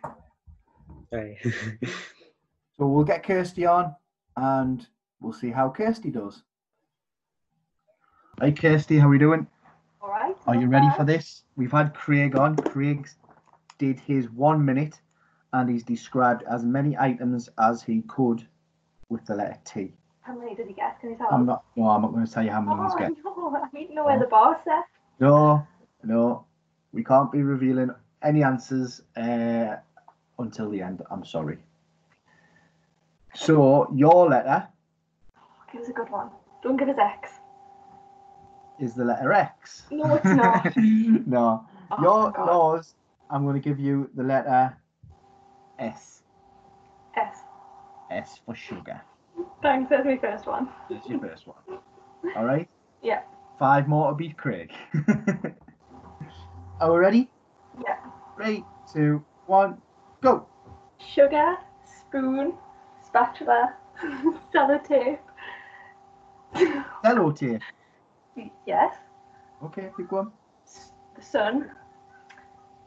[1.12, 1.36] Right.
[2.76, 3.94] So we'll get Kirstie on,
[4.36, 4.86] and
[5.20, 6.42] we'll see how Kirstie does.
[8.40, 9.46] Hi Kirstie, how are we doing?
[10.02, 10.34] All right.
[10.46, 11.44] Are you ready for this?
[11.56, 12.56] We've had Craig on.
[12.56, 13.08] Craig
[13.78, 15.00] did his one minute
[15.52, 18.44] and he's described as many items as he could
[19.08, 19.94] with the letter T.
[20.24, 21.00] How many did he get?
[21.00, 21.28] Can you tell?
[21.30, 21.46] I'm us?
[21.46, 21.64] not.
[21.76, 23.12] No, I'm not going to tell you how many he's Oh get.
[23.24, 23.56] no!
[23.56, 24.84] I need to know where the bar's set.
[25.20, 25.66] No,
[26.02, 26.46] no,
[26.92, 27.90] we can't be revealing
[28.22, 29.76] any answers uh,
[30.38, 31.02] until the end.
[31.10, 31.58] I'm sorry.
[33.34, 34.68] So your letter
[35.72, 36.30] Give us a good one.
[36.62, 37.30] Don't give us X.
[38.78, 39.82] is the letter X.
[39.90, 40.76] No, it's not.
[41.26, 42.94] no, Oh, your yours.
[43.30, 44.76] I'm going to give you the letter
[45.78, 46.22] S.
[47.16, 47.36] S.
[48.10, 49.00] S for sugar.
[49.62, 49.90] Thanks.
[49.90, 50.68] That's my first one.
[50.90, 51.78] That's your first one.
[52.36, 52.68] All right.
[53.02, 53.20] Yeah.
[53.58, 54.72] Five more to beat Craig.
[56.80, 57.28] Are we ready?
[57.86, 57.96] Yeah.
[58.34, 59.76] Three, two, one,
[60.22, 60.46] go.
[61.12, 62.54] Sugar, spoon,
[63.04, 63.74] spatula,
[64.54, 65.18] sellotape.
[66.54, 67.60] Hello, tape.
[68.66, 68.94] yes.
[69.62, 70.32] Okay, pick one.
[71.16, 71.70] The sun.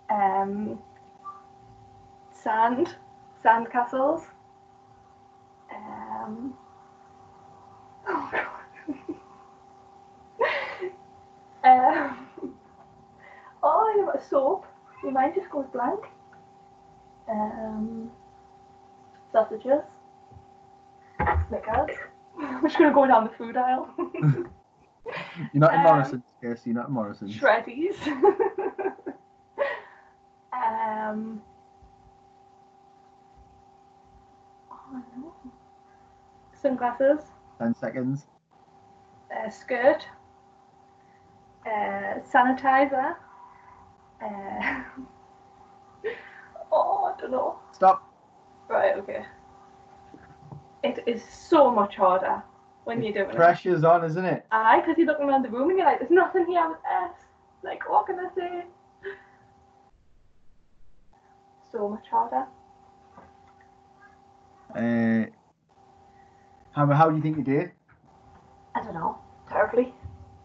[0.09, 0.79] Um.
[2.31, 2.95] Sand.
[3.43, 4.23] Sand castles.
[5.71, 6.53] Um.
[8.07, 8.47] Oh god.
[11.63, 12.27] um.
[13.63, 14.65] Oh, you got a soap.
[15.03, 15.99] Your mind just goes blank.
[17.29, 18.11] Um.
[19.31, 19.81] Sausages.
[21.47, 21.95] Snickers.
[22.39, 23.89] I'm just gonna go down the food aisle.
[25.53, 26.69] You're not in Um, Morrison's, Casey.
[26.69, 27.35] You're not in Morrison's.
[27.35, 27.95] Shreddies.
[30.53, 31.41] um.
[34.71, 35.33] Oh no.
[36.61, 37.23] Sunglasses.
[37.59, 38.25] Ten seconds.
[39.31, 40.05] Uh, skirt.
[41.65, 43.15] Uh, sanitizer.
[44.21, 44.83] Uh,
[46.71, 47.59] oh, I don't know.
[47.73, 48.03] Stop.
[48.69, 49.25] Right, okay.
[50.83, 52.43] It is so much harder
[52.83, 53.35] when you're doing it.
[53.35, 54.45] Pressure's on, isn't it?
[54.51, 57.11] Aye, because you're looking around the room and you're like, there's nothing here with S.
[57.63, 58.63] Like, what can I say?
[61.71, 62.45] So much harder.
[64.75, 65.29] Uh,
[66.71, 67.71] how, how do you think you did?
[68.75, 69.17] I don't know.
[69.49, 69.93] Terribly.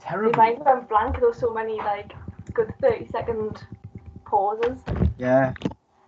[0.01, 0.33] Terribly.
[0.37, 1.19] My mind went blank.
[1.21, 2.13] There were so many, like,
[2.55, 3.65] good 30 second
[4.25, 4.79] pauses.
[5.19, 5.55] Yeah.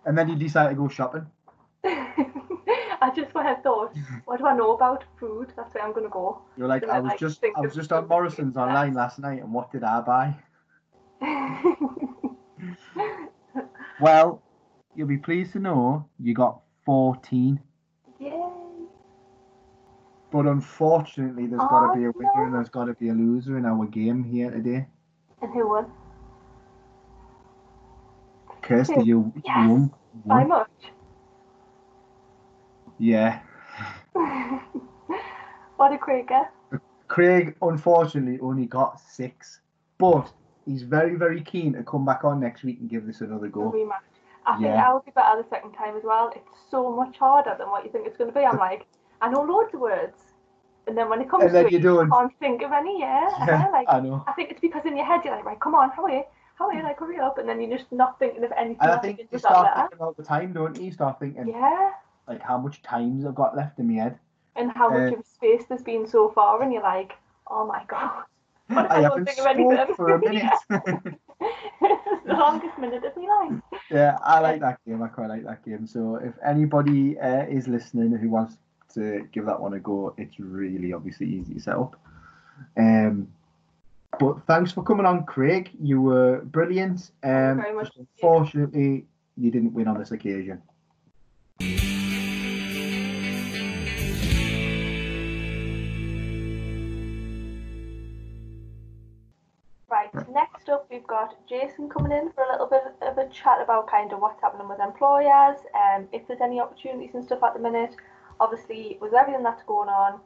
[0.04, 1.26] And then you decide to go shopping.
[1.84, 3.94] I just when I thought,
[4.24, 5.52] what do I know about food?
[5.56, 6.40] That's where I'm going to go.
[6.56, 9.52] You're like, I was like, just, I was just on Morrison's online last night, and
[9.52, 10.36] what did I buy?
[14.00, 14.42] Well,
[14.94, 17.60] you'll be pleased to know you got 14.
[18.18, 18.32] Yay.
[20.32, 23.12] But unfortunately, there's got to be a Oh, winner and there's got to be a
[23.12, 24.86] loser in our game here today.
[25.40, 25.86] And who won?
[28.64, 29.68] Kirstie, you, Yes.
[29.68, 29.92] won.
[30.26, 30.48] By won.
[30.48, 30.70] much.
[32.98, 33.40] Yeah.
[35.76, 36.50] what did Craig get?
[37.08, 39.60] Craig, unfortunately, only got six.
[39.98, 40.32] But
[40.64, 43.50] he's very, very keen to come back on next week and give this another A
[43.50, 43.70] go.
[43.72, 43.98] rematch.
[44.46, 44.88] I think Yeah.
[44.88, 46.30] I'll be better the second time as well.
[46.34, 48.44] It's so much harder than what you think it's going to be.
[48.44, 48.86] I'm like,
[49.20, 50.18] I know loads of words.
[50.86, 53.30] And then when it comes to it, you can't think of any, yeah.
[53.46, 54.22] Yeah, like, I know.
[54.26, 56.24] I think it's because in your head you're like, right, come on, how are you?
[56.56, 56.82] How are you?
[56.82, 57.38] Like, hurry up.
[57.38, 60.16] And then you're just not thinking of anything And I think you start thinking about
[60.16, 60.86] the time, don't you?
[60.86, 61.90] You start thinking, Yeah.
[62.28, 64.18] like, how much time's I've got left in my head.
[64.56, 66.62] And how much Uh, of space there's been so far.
[66.62, 67.12] And you're like,
[67.48, 68.22] oh my God.
[68.68, 69.94] What if I I, don't haven't think of anything?
[69.96, 70.52] for a minute.
[71.40, 73.80] it's the longest minute of my life.
[73.90, 75.02] yeah, I like that game.
[75.02, 75.86] I quite like that game.
[75.86, 78.56] So if anybody uh, is listening who wants
[78.94, 81.96] to give that one a go, it's really obviously easy to set up.
[82.78, 83.28] Um,
[84.18, 85.70] but thanks for coming on, Craig.
[85.80, 87.10] You were brilliant.
[87.22, 87.90] Um, very much.
[87.96, 90.62] unfortunately, you didn't win on this occasion.
[99.90, 103.60] Right, next up we've got Jason coming in for a little bit of a chat
[103.62, 107.54] about kind of what's happening with employers, um, if there's any opportunities and stuff at
[107.54, 107.94] the minute.
[108.40, 110.18] Obviously, with everything that's going on,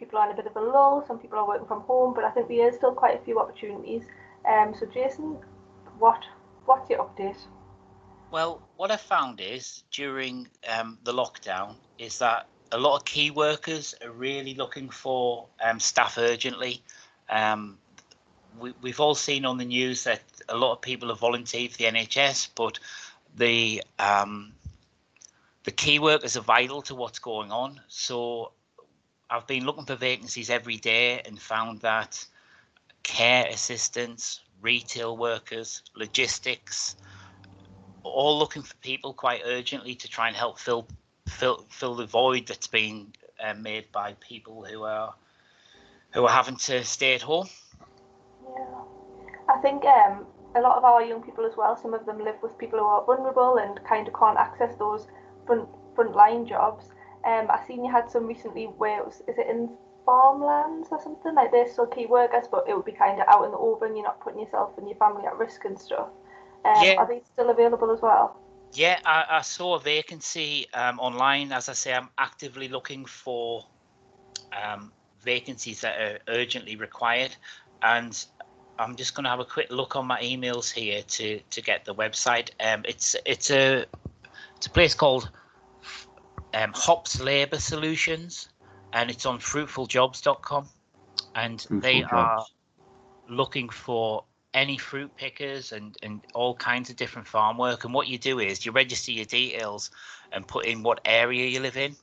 [0.00, 2.24] people are in a bit of a lull, some people are working from home, but
[2.24, 4.02] I think there is still quite a few opportunities.
[4.48, 5.36] Um, so Jason,
[5.98, 6.24] what
[6.64, 7.36] what's your update?
[8.30, 13.30] Well, what I found is during um, the lockdown is that a lot of key
[13.30, 16.80] workers are really looking for um, staff urgently.
[17.28, 17.76] Um,
[18.58, 21.78] we, we've all seen on the news that a lot of people have volunteered for
[21.78, 22.78] the NHS, but
[23.36, 24.52] the um,
[25.64, 27.80] the key workers are vital to what's going on.
[27.88, 28.52] So
[29.30, 32.24] I've been looking for vacancies every day and found that
[33.02, 36.96] care assistants, retail workers, logistics,
[38.02, 40.86] all looking for people quite urgently to try and help fill
[41.28, 43.12] fill fill the void that's been
[43.42, 45.14] uh, made by people who are
[46.12, 47.48] who are having to stay at home.
[48.42, 48.82] Yeah,
[49.48, 51.76] I think um, a lot of our young people as well.
[51.76, 55.06] Some of them live with people who are vulnerable and kind of can't access those
[55.46, 56.86] front frontline jobs.
[57.24, 59.70] Um, I seen you had some recently where it was, is it in
[60.06, 61.34] farmlands or something?
[61.34, 63.94] Like they're still key workers, but it would be kind of out in the open.
[63.94, 66.08] You're not putting yourself and your family at risk and stuff.
[66.64, 66.94] Um, Yeah.
[66.96, 68.40] Are these still available as well?
[68.72, 71.52] Yeah, I, I saw a vacancy um, online.
[71.52, 73.66] As I say, I'm actively looking for
[74.52, 77.34] um, vacancies that are urgently required,
[77.82, 78.24] and
[78.78, 81.84] I'm just going to have a quick look on my emails here to to get
[81.84, 82.50] the website.
[82.60, 83.86] Um, it's it's a
[84.56, 85.30] it's a place called
[86.54, 88.48] um, Hops Labour Solutions,
[88.92, 90.68] and it's on fruitfuljobs.com,
[91.34, 92.46] and they Fruitful are
[93.28, 97.84] looking for any fruit pickers and, and all kinds of different farm work.
[97.84, 99.90] And what you do is you register your details
[100.32, 101.94] and put in what area you live in.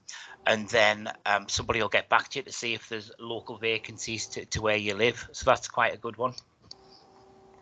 [0.46, 4.28] And then um, somebody will get back to you to see if there's local vacancies
[4.28, 5.28] to, to where you live.
[5.34, 6.34] So that's quite a good one.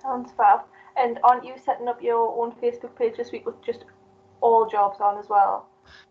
[0.01, 0.61] Sounds fab.
[0.97, 3.85] And aren't you setting up your own Facebook page this week with just
[4.39, 5.67] all jobs on as well?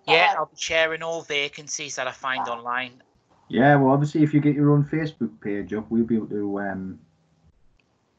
[0.06, 3.02] Yeah, I'll be sharing all vacancies that I find online.
[3.48, 6.60] Yeah, well, obviously, if you get your own Facebook page up, we'll be able to
[6.60, 6.98] um,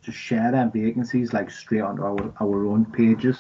[0.02, 3.40] just share them vacancies like straight onto our, our own pages.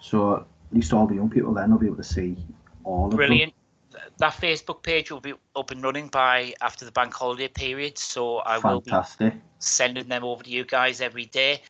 [0.00, 2.36] So at least all the young people then will be able to see
[2.84, 3.52] all of Brilliant.
[3.92, 7.98] Th- That Facebook page will be up and running by after the bank holiday period.
[7.98, 8.72] So I them.
[8.72, 8.92] will be
[9.58, 11.62] sending them over to you guys every day.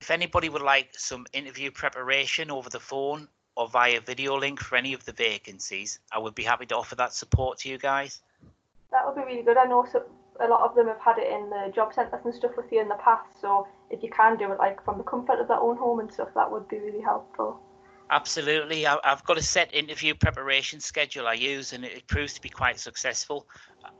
[0.00, 3.28] If anybody would like some interview preparation over the phone
[3.60, 6.94] or via video link for any of the vacancies, I would be happy to offer
[6.94, 8.22] that support to you guys.
[8.90, 9.58] That would be really good.
[9.58, 10.02] I know so,
[10.40, 12.80] a lot of them have had it in the job centres and stuff with you
[12.80, 13.28] in the past.
[13.38, 16.10] So if you can do it like from the comfort of their own home and
[16.10, 17.60] stuff, that would be really helpful.
[18.08, 18.86] Absolutely.
[18.86, 22.48] I, I've got a set interview preparation schedule I use, and it proves to be
[22.48, 23.46] quite successful.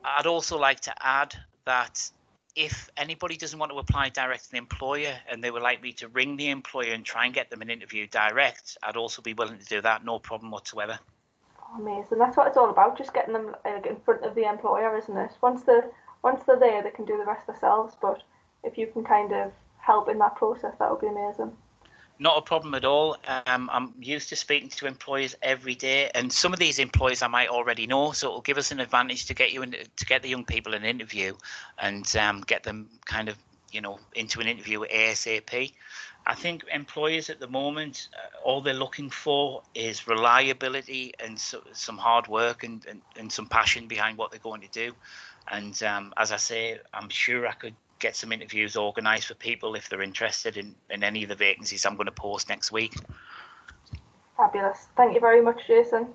[0.03, 2.11] I'd also like to add that
[2.57, 5.93] if anybody doesn't want to apply direct to the employer and they would like me
[5.95, 9.35] to ring the employer and try and get them an interview direct, I'd also be
[9.35, 10.99] willing to do that, no problem whatsoever.
[11.79, 12.19] Amazing.
[12.19, 12.99] That's what it's all about.
[12.99, 15.31] Just getting them uh, like, in front of the employer, isn't it?
[15.41, 15.91] Once they're
[16.23, 17.95] once they're there, they can do the rest themselves.
[18.03, 18.23] But
[18.65, 21.53] if you can kind of help in that process, that would be amazing.
[22.22, 23.16] Not a problem at all.
[23.46, 27.28] Um, I'm used to speaking to employers every day, and some of these employers I
[27.28, 30.20] might already know, so it'll give us an advantage to get you in, to get
[30.20, 31.35] the young people an interview,
[31.78, 33.38] and um, get them kind of
[33.72, 35.72] you know into an interview ASAP.
[36.26, 41.62] I think employers at the moment, uh, all they're looking for is reliability and so,
[41.72, 44.92] some hard work and, and, and some passion behind what they're going to do.
[45.50, 49.75] And um, as I say, I'm sure I could get some interviews organised for people
[49.75, 52.95] if they're interested in, in any of the vacancies I'm going to post next week.
[54.37, 54.89] Fabulous.
[54.97, 56.09] Thank you very much, Jason.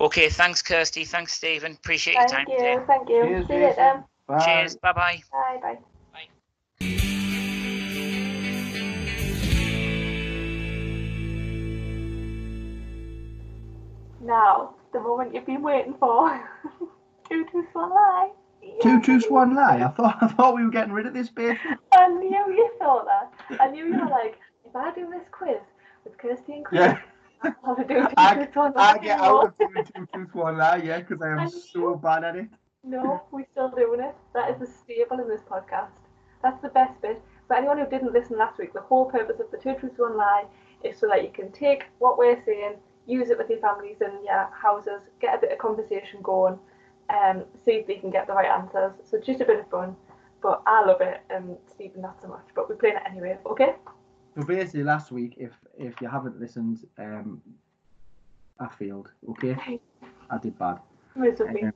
[0.00, 1.06] Okay, thanks, Kirstie.
[1.06, 1.72] Thanks, Steven.
[1.72, 2.56] Appreciate your time Thank you.
[2.56, 2.84] today.
[2.86, 3.22] Thank you.
[3.22, 3.84] Cheers, See you Jason.
[3.84, 4.04] later.
[4.26, 4.44] Bye.
[4.44, 4.76] Cheers.
[4.76, 5.22] Bye bye.
[5.30, 5.58] Bye.
[5.62, 5.78] Bye.
[14.22, 16.48] Now, the moment you've been waiting for.
[17.28, 18.30] Two to one lie.
[18.82, 19.82] Two truths, one lie.
[19.84, 21.56] I thought I thought we were getting rid of this bit.
[21.94, 23.60] I knew you thought that.
[23.60, 25.58] I knew you were like, if I do this quiz
[26.04, 26.98] with Kirstie and Chris, Yeah.
[27.64, 28.92] I'll do two I, truths, one lie.
[28.92, 32.24] I get out of doing two truths, one lie, yeah, because I am so bad
[32.24, 32.48] at it.
[32.84, 34.14] No, we're still doing it.
[34.34, 35.90] That is the staple in this podcast.
[36.42, 37.20] That's the best bit.
[37.46, 40.16] For anyone who didn't listen last week, the whole purpose of the Two Truths One
[40.16, 40.44] Lie
[40.84, 42.74] is so that you can take what we're saying,
[43.06, 46.58] use it with your families and your houses, get a bit of conversation going,
[47.12, 48.92] um, see if they can get the right answers.
[49.04, 49.96] So just a bit of fun.
[50.42, 52.46] But I love it, and Steven not so much.
[52.54, 53.74] But we're playing it anyway, okay?
[54.34, 57.42] So basically, last week, if if you haven't listened, um,
[58.58, 59.10] I failed.
[59.30, 59.80] Okay,
[60.30, 60.78] I did bad.
[61.16, 61.72] Um,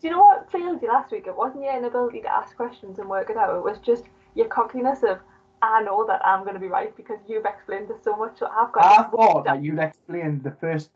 [0.00, 1.26] Do you know what failed you last week?
[1.26, 3.56] It wasn't your inability to ask questions and work it out.
[3.56, 5.18] It was just your cockiness of,
[5.62, 8.38] I know that I'm going to be right because you've explained this so much.
[8.38, 8.84] So I've got.
[8.84, 10.90] I thought that you'd explained the first,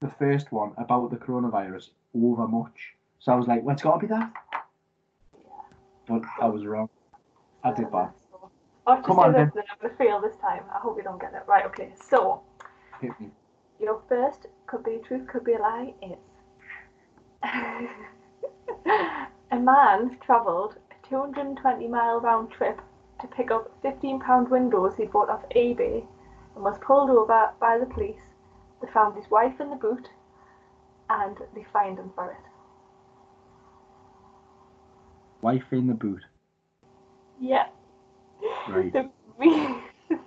[0.00, 2.94] the first one about the coronavirus over much.
[3.20, 4.32] So I was like, well, it's got to be that.
[6.06, 6.88] But I was wrong.
[7.62, 8.10] I did bad.
[8.86, 10.62] I'll just Come on, then I'm going to fail this time.
[10.74, 11.42] I hope you don't get it.
[11.46, 11.92] Right, okay.
[12.08, 12.40] So,
[13.00, 13.30] Hit me.
[13.78, 16.16] your first could be a truth, could be a lie is.
[19.52, 22.80] a man travelled a 220 mile round trip
[23.20, 26.04] to pick up 15 pound windows he bought off eBay
[26.54, 28.20] and was pulled over by the police.
[28.80, 30.08] They found his wife in the boot
[31.10, 32.36] and they fined him for it.
[35.40, 36.22] Wife in the boot.
[37.40, 37.66] Yeah.
[38.68, 38.92] Right.
[38.92, 39.76] The, re-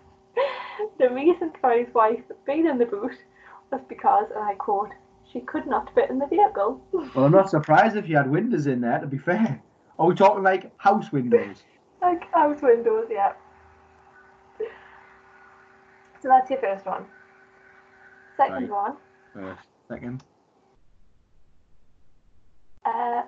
[0.99, 3.11] the reason for his wife being in the boot
[3.71, 4.89] was because, and I quote,
[5.31, 6.81] she could not fit in the vehicle.
[7.15, 8.99] Well, I'm not surprised if you had windows in there.
[8.99, 9.61] To be fair,
[9.99, 11.57] are we talking like house windows?
[12.01, 13.33] like house windows, yeah.
[16.21, 17.05] So that's your first one.
[18.37, 18.69] Second Right.
[18.69, 18.95] one,
[19.33, 20.23] First, second.
[22.85, 23.23] A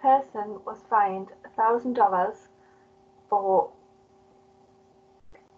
[0.00, 1.28] person was fined
[1.58, 2.34] $1,000
[3.28, 3.70] for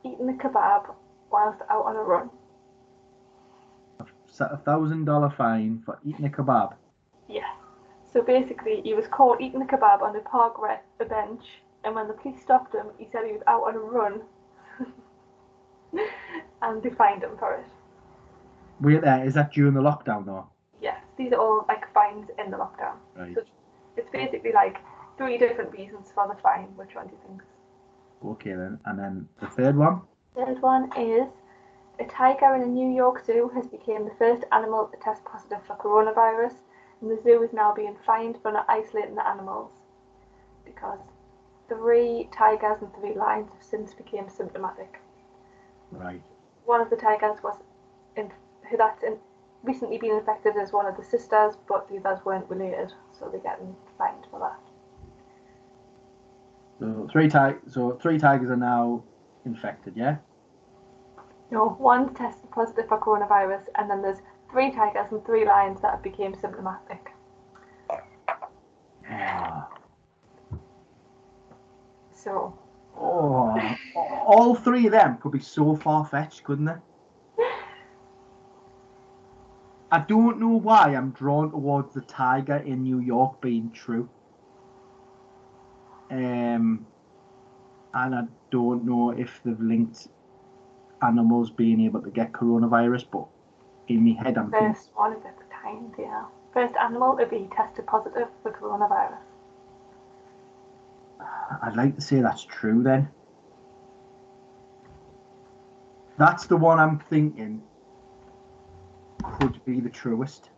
[0.05, 0.95] eating a kebab
[1.31, 2.31] whilst out on a run.
[4.27, 6.75] Set a thousand dollar fine for eating a kebab.
[7.29, 7.45] Yes.
[8.13, 11.43] So basically, he was caught eating a kebab on a park re- a bench,
[11.85, 14.23] and when the police stopped him, he said he was out on a run.
[16.63, 17.67] and they fined him for it.
[18.81, 20.49] Wait there, is that during the lockdown though?
[20.83, 22.97] Yes, these are all like fines in the lockdown.
[23.17, 23.35] Right.
[23.35, 23.43] So
[23.97, 24.79] it's basically like
[25.17, 26.67] three different reasons for the fine.
[26.77, 27.43] Which one do you think?
[28.25, 28.79] Okay then.
[28.85, 30.03] And then the third one?
[30.35, 31.29] Third one is
[32.01, 35.65] a tiger in a New York zoo has become the first animal to test positive
[35.67, 36.55] for coronavirus,
[37.01, 39.71] and the zoo is now being fined for not isolating the animals
[40.65, 40.99] because
[41.69, 45.01] three tigers and three lions have since become symptomatic.
[45.91, 46.23] Right.
[46.65, 47.57] One of the tigers was
[48.17, 48.31] in,
[48.69, 49.19] who that's in,
[49.63, 53.41] recently been infected as one of the sisters, but the others weren't related, so they're
[53.41, 54.59] getting fined for that.
[56.79, 59.05] So three tig- so three tigers are now
[59.45, 60.17] infected, yeah?
[61.51, 64.19] No, one tested positive for coronavirus, and then there's
[64.51, 67.11] three tigers and three lions that have become symptomatic.
[69.09, 69.69] Ah.
[72.15, 72.57] So
[72.97, 73.77] Oh,
[74.27, 76.77] all three of them could be so far fetched, couldn't they?
[79.93, 84.09] I don't know why I'm drawn towards the tiger in New York being true.
[86.11, 86.87] Um,
[87.93, 90.09] and I don't know if they've linked
[91.03, 93.27] animals being able to get coronavirus, but
[93.89, 96.25] in my head I'm thinking, first one is at the time, yeah.
[96.55, 99.19] First animal to be tested positive for coronavirus.
[101.63, 103.11] I'd like to say that's true then.
[106.17, 107.63] That's the one I'm thinking
[109.39, 110.51] could be the truest.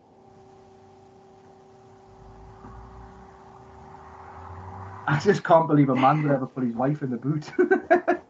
[5.07, 7.51] I just can't believe a man would ever put his wife in the boot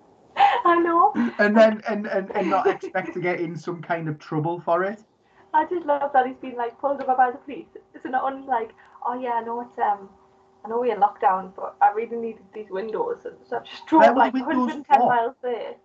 [0.66, 1.14] I know.
[1.40, 4.84] and then and, and, and not expect to get in some kind of trouble for
[4.84, 5.00] it.
[5.54, 7.68] I just love that he's been like pulled over by the police.
[7.94, 8.72] It's not only like,
[9.06, 10.10] oh yeah, I know it's um,
[10.66, 13.86] I know we're in lockdown, but I really needed these windows, and so I just
[13.86, 15.08] drove like 110 for?
[15.08, 15.76] miles there.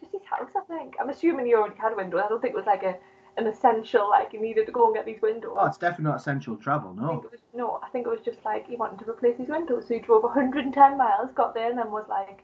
[0.00, 0.94] Just his house, I think.
[1.00, 2.22] I'm assuming he already had windows.
[2.24, 2.96] I don't think it was like a
[3.38, 5.56] an essential like he needed to go and get these windows.
[5.58, 7.28] Oh, it's definitely not essential travel, I think no.
[7.28, 9.84] it was, no, I think it was just like he wanted to replace his windows,
[9.86, 12.40] so he drove 110 miles, got there, and then was like,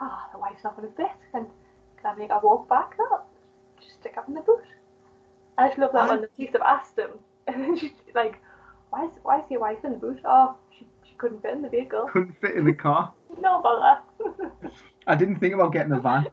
[0.00, 1.12] "Ah, the wife's not going to fit.
[1.32, 1.46] Can,
[2.00, 2.94] can I make a walk back?
[2.98, 3.20] No,
[3.80, 4.64] just stick up in the boot."
[5.58, 7.10] I just love that when the police have asked him,
[7.46, 8.40] and then she's like,
[8.90, 10.20] "Why is why is your wife in the boot?
[10.24, 12.08] Oh, she, she couldn't fit in the vehicle.
[12.10, 13.12] Couldn't fit in the car.
[13.40, 14.02] No bother."
[15.06, 16.26] I didn't think about getting a van.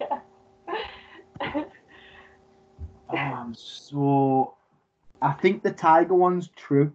[0.00, 0.18] yeah.
[3.10, 4.54] Oh, I'm so.
[5.20, 6.92] I think the tiger one's true.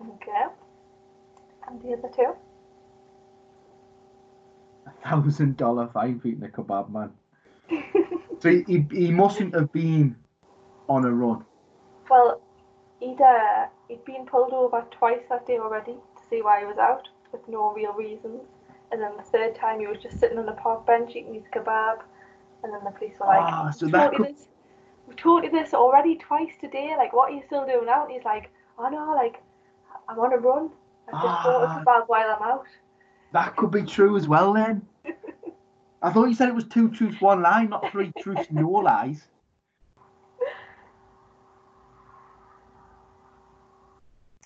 [0.00, 0.46] okay.
[1.68, 2.34] And the other two.
[4.86, 7.12] A thousand dollar fine for eating a kebab, man.
[8.38, 10.14] So he, he, he mustn't have been
[10.90, 11.42] on a run.
[12.10, 12.42] Well,
[13.00, 16.76] he'd, uh, he'd been pulled over twice that day already to see why he was
[16.76, 18.42] out with no real reasons.
[18.92, 21.44] And then the third time he was just sitting on a park bench eating his
[21.50, 22.00] kebab.
[22.62, 24.48] And then the police were like, Ah, so that could- this,
[25.06, 26.94] we told you this already twice today.
[26.96, 28.06] Like, what are you still doing out?
[28.06, 29.42] And he's like, oh know, like,
[30.08, 30.70] I'm on a run.
[31.08, 31.80] I just bought Ah.
[31.80, 32.66] a kebab while I'm out.
[33.32, 34.86] That could be true as well then.
[36.02, 39.26] I thought you said it was two truths, one lie, not three truths, no lies.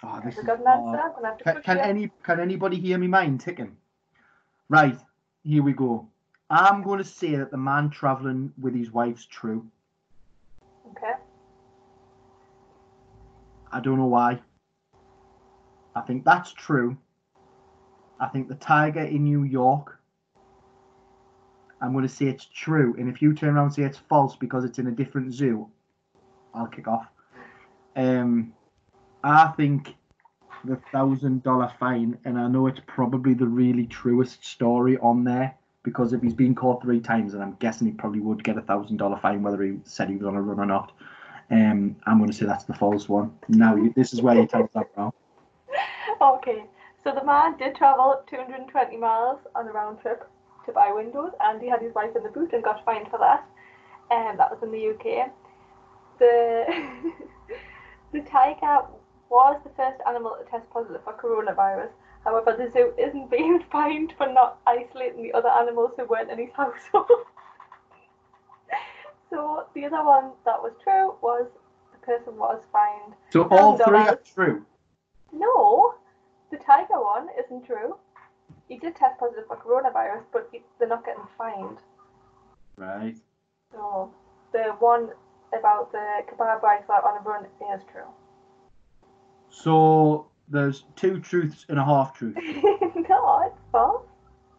[0.02, 0.68] Oh, this is an hard.
[0.68, 1.02] answer?
[1.02, 3.76] I'm gonna have to Can, can any can anybody hear me mind ticking?
[4.68, 4.98] Right,
[5.42, 6.08] here we go.
[6.48, 9.66] I'm going to say that the man travelling with his wife's true.
[10.90, 11.12] Okay.
[13.72, 14.40] I don't know why.
[15.94, 16.96] I think that's true.
[18.18, 19.98] I think the tiger in New York.
[21.82, 24.36] I'm going to say it's true, and if you turn around and say it's false
[24.36, 25.66] because it's in a different zoo,
[26.52, 27.06] I'll kick off.
[27.96, 28.52] Um,
[29.24, 29.94] I think
[30.64, 35.54] the thousand dollar fine, and I know it's probably the really truest story on there
[35.82, 38.62] because if he's been caught three times, and I'm guessing he probably would get a
[38.62, 40.92] thousand dollar fine whether he said he was on a run or not.
[41.50, 43.32] Um, I'm going to say that's the false one.
[43.48, 45.12] Now you, this is where you tell that wrong.
[46.20, 46.64] Okay,
[47.02, 50.28] so the man did travel 220 miles on a round trip
[50.66, 53.18] to buy windows, and he had his wife in the boot and got fined for
[53.18, 53.46] that.
[54.10, 55.30] And that was in the UK.
[56.18, 56.66] The
[58.12, 58.84] the tiger
[59.30, 61.90] was the first animal to test positive for coronavirus.
[62.24, 66.38] However, the zoo isn't being fined for not isolating the other animals who weren't in
[66.38, 67.08] his household.
[69.30, 71.46] so the other one that was true was
[71.92, 73.14] the person was fined.
[73.30, 73.84] So all $1,000.
[73.84, 74.66] three are true.
[75.32, 75.94] No,
[76.50, 77.96] the tiger one isn't true.
[78.68, 81.78] He did test positive for coronavirus, but he, they're not getting fined.
[82.76, 83.16] Right.
[83.72, 84.12] So
[84.52, 85.10] the one
[85.58, 88.02] about the kebab rifle on a run is true.
[89.50, 92.36] So there's two truths and a half truth.
[93.08, 94.06] no, it's false.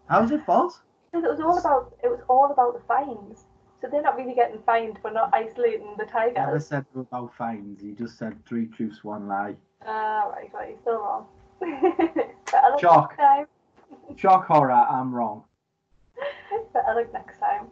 [0.08, 0.80] How is it false?
[1.12, 3.46] Because it was all about it was all about the fines.
[3.82, 6.68] So they're not really getting fined for not isolating the Never tigers.
[6.68, 7.82] said about fines.
[7.82, 9.56] He just said three truths, one lie.
[9.86, 11.26] Ah, right, right, you're still wrong.
[12.80, 13.10] Shock.
[13.10, 13.46] next time.
[14.16, 14.72] Shock horror.
[14.72, 15.44] I'm wrong.
[16.74, 17.68] Better luck next time.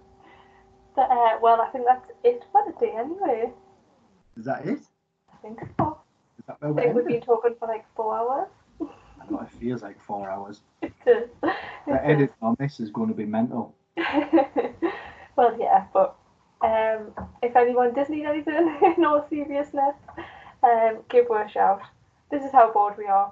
[0.95, 3.51] But, uh, well, I think that's it for the day anyway.
[4.35, 4.79] Is that it?
[5.31, 5.98] I think so.
[6.49, 8.49] That where I we're think we've been talking for like four hours.
[8.81, 10.61] I know it feels like four hours.
[10.81, 11.29] It is.
[11.41, 13.75] The It edit on this is going to be mental.
[15.35, 16.15] well, yeah, but
[16.61, 19.95] um, if anyone does need anything in all seriousness,
[20.63, 21.81] um, give her a shout.
[22.31, 23.31] This is how bored we are.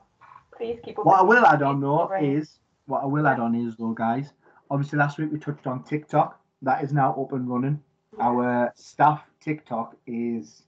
[0.56, 1.06] Please keep up.
[1.06, 4.34] What I will add on though is what I will add on is though, guys.
[4.70, 6.40] Obviously, last week we touched on TikTok.
[6.62, 7.82] That is now up and running.
[8.20, 10.64] Our staff TikTok is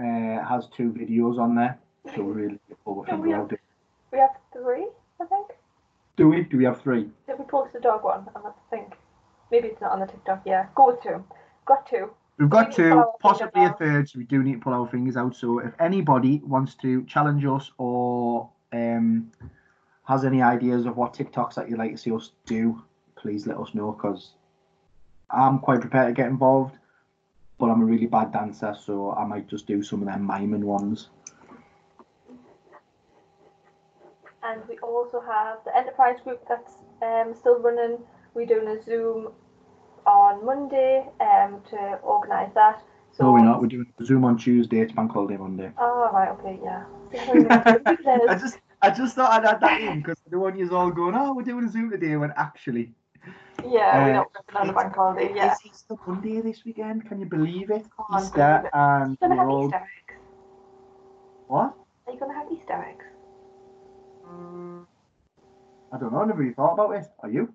[0.00, 1.78] uh, has two videos on there,
[2.14, 3.28] so we're really looking forward to we.
[3.28, 4.88] We have three,
[5.20, 5.48] I think.
[6.16, 6.42] Do we?
[6.44, 7.08] Do we have three?
[7.26, 8.26] Did we post the dog one?
[8.34, 8.94] I think.
[9.50, 10.42] Maybe it's not on the TikTok.
[10.46, 11.24] Yeah, go with two.
[11.66, 12.10] Got two.
[12.38, 14.88] We've got to pull two, possibly a third, so we do need to pull our
[14.88, 15.36] fingers out.
[15.36, 19.30] So if anybody wants to challenge us or um,
[20.04, 22.82] has any ideas of what TikToks that you'd like to see us do,
[23.16, 24.32] please let us know because
[25.30, 26.76] I'm quite prepared to get involved,
[27.60, 30.64] but I'm a really bad dancer, so I might just do some of them miming
[30.64, 31.10] ones.
[34.42, 37.98] And we also have the enterprise group that's um, still running.
[38.32, 39.32] We're doing a Zoom
[40.06, 42.82] on Monday um, to organise that.
[43.12, 43.60] So No, we're not.
[43.60, 44.80] We're doing a Zoom on Tuesday.
[44.80, 45.70] It's Bank Holiday Monday.
[45.78, 46.84] Oh right, okay, yeah.
[47.12, 48.40] I don't know what it I is.
[48.40, 51.34] just, I just thought I'd add that in because the one you's all going, oh,
[51.34, 52.94] we're doing a Zoom today, when actually
[53.68, 55.32] yeah, we're uh, not working on the bank holiday.
[55.34, 55.52] Yeah.
[55.52, 57.06] It's Easter Monday this weekend.
[57.06, 57.84] Can you believe it?
[58.10, 58.70] Can't Easter it.
[58.72, 60.20] and Are you gonna we're have all Easter eggs?
[61.48, 61.74] what?
[62.06, 63.04] Are you gonna have Easter eggs?
[65.92, 66.22] I don't know.
[66.22, 67.06] I never really thought about it.
[67.20, 67.52] Are you?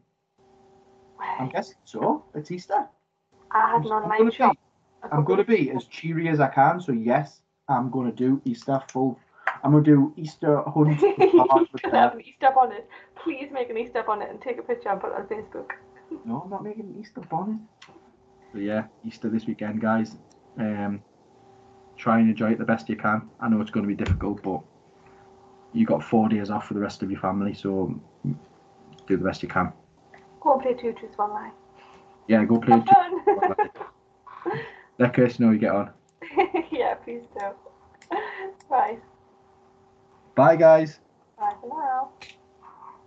[1.40, 2.24] I'm guessing so.
[2.34, 2.88] It's Easter.
[3.52, 4.58] I had an online shop.
[5.12, 6.82] I'm going to be as cheery as I can.
[6.82, 7.40] So yes,
[7.70, 9.18] I'm going to do Easter full.
[9.64, 11.00] I'm going to do Easter hunt.
[11.02, 12.90] You're hard gonna have an Easter bonnet.
[13.16, 15.72] Please make an Easter bonnet and take a picture and put it on Facebook.
[16.26, 17.60] No, I'm not making an Easter bonnet.
[18.54, 20.16] But yeah, Easter this weekend, guys.
[20.58, 21.04] Um,
[21.98, 23.30] try and enjoy it the best you can.
[23.40, 24.62] I know it's going to be difficult, but
[25.74, 28.00] you got four days off for the rest of your family, so
[29.08, 29.72] do the best you can.
[30.40, 31.52] Go and play two truths one lie.
[32.28, 32.78] Yeah, go play.
[32.78, 34.62] Have fun.
[34.98, 35.92] Let Kirstie know you get on.
[36.72, 38.18] yeah, please do.
[38.70, 39.02] Right.
[40.36, 41.00] Bye, guys.
[41.38, 42.10] Bye for now.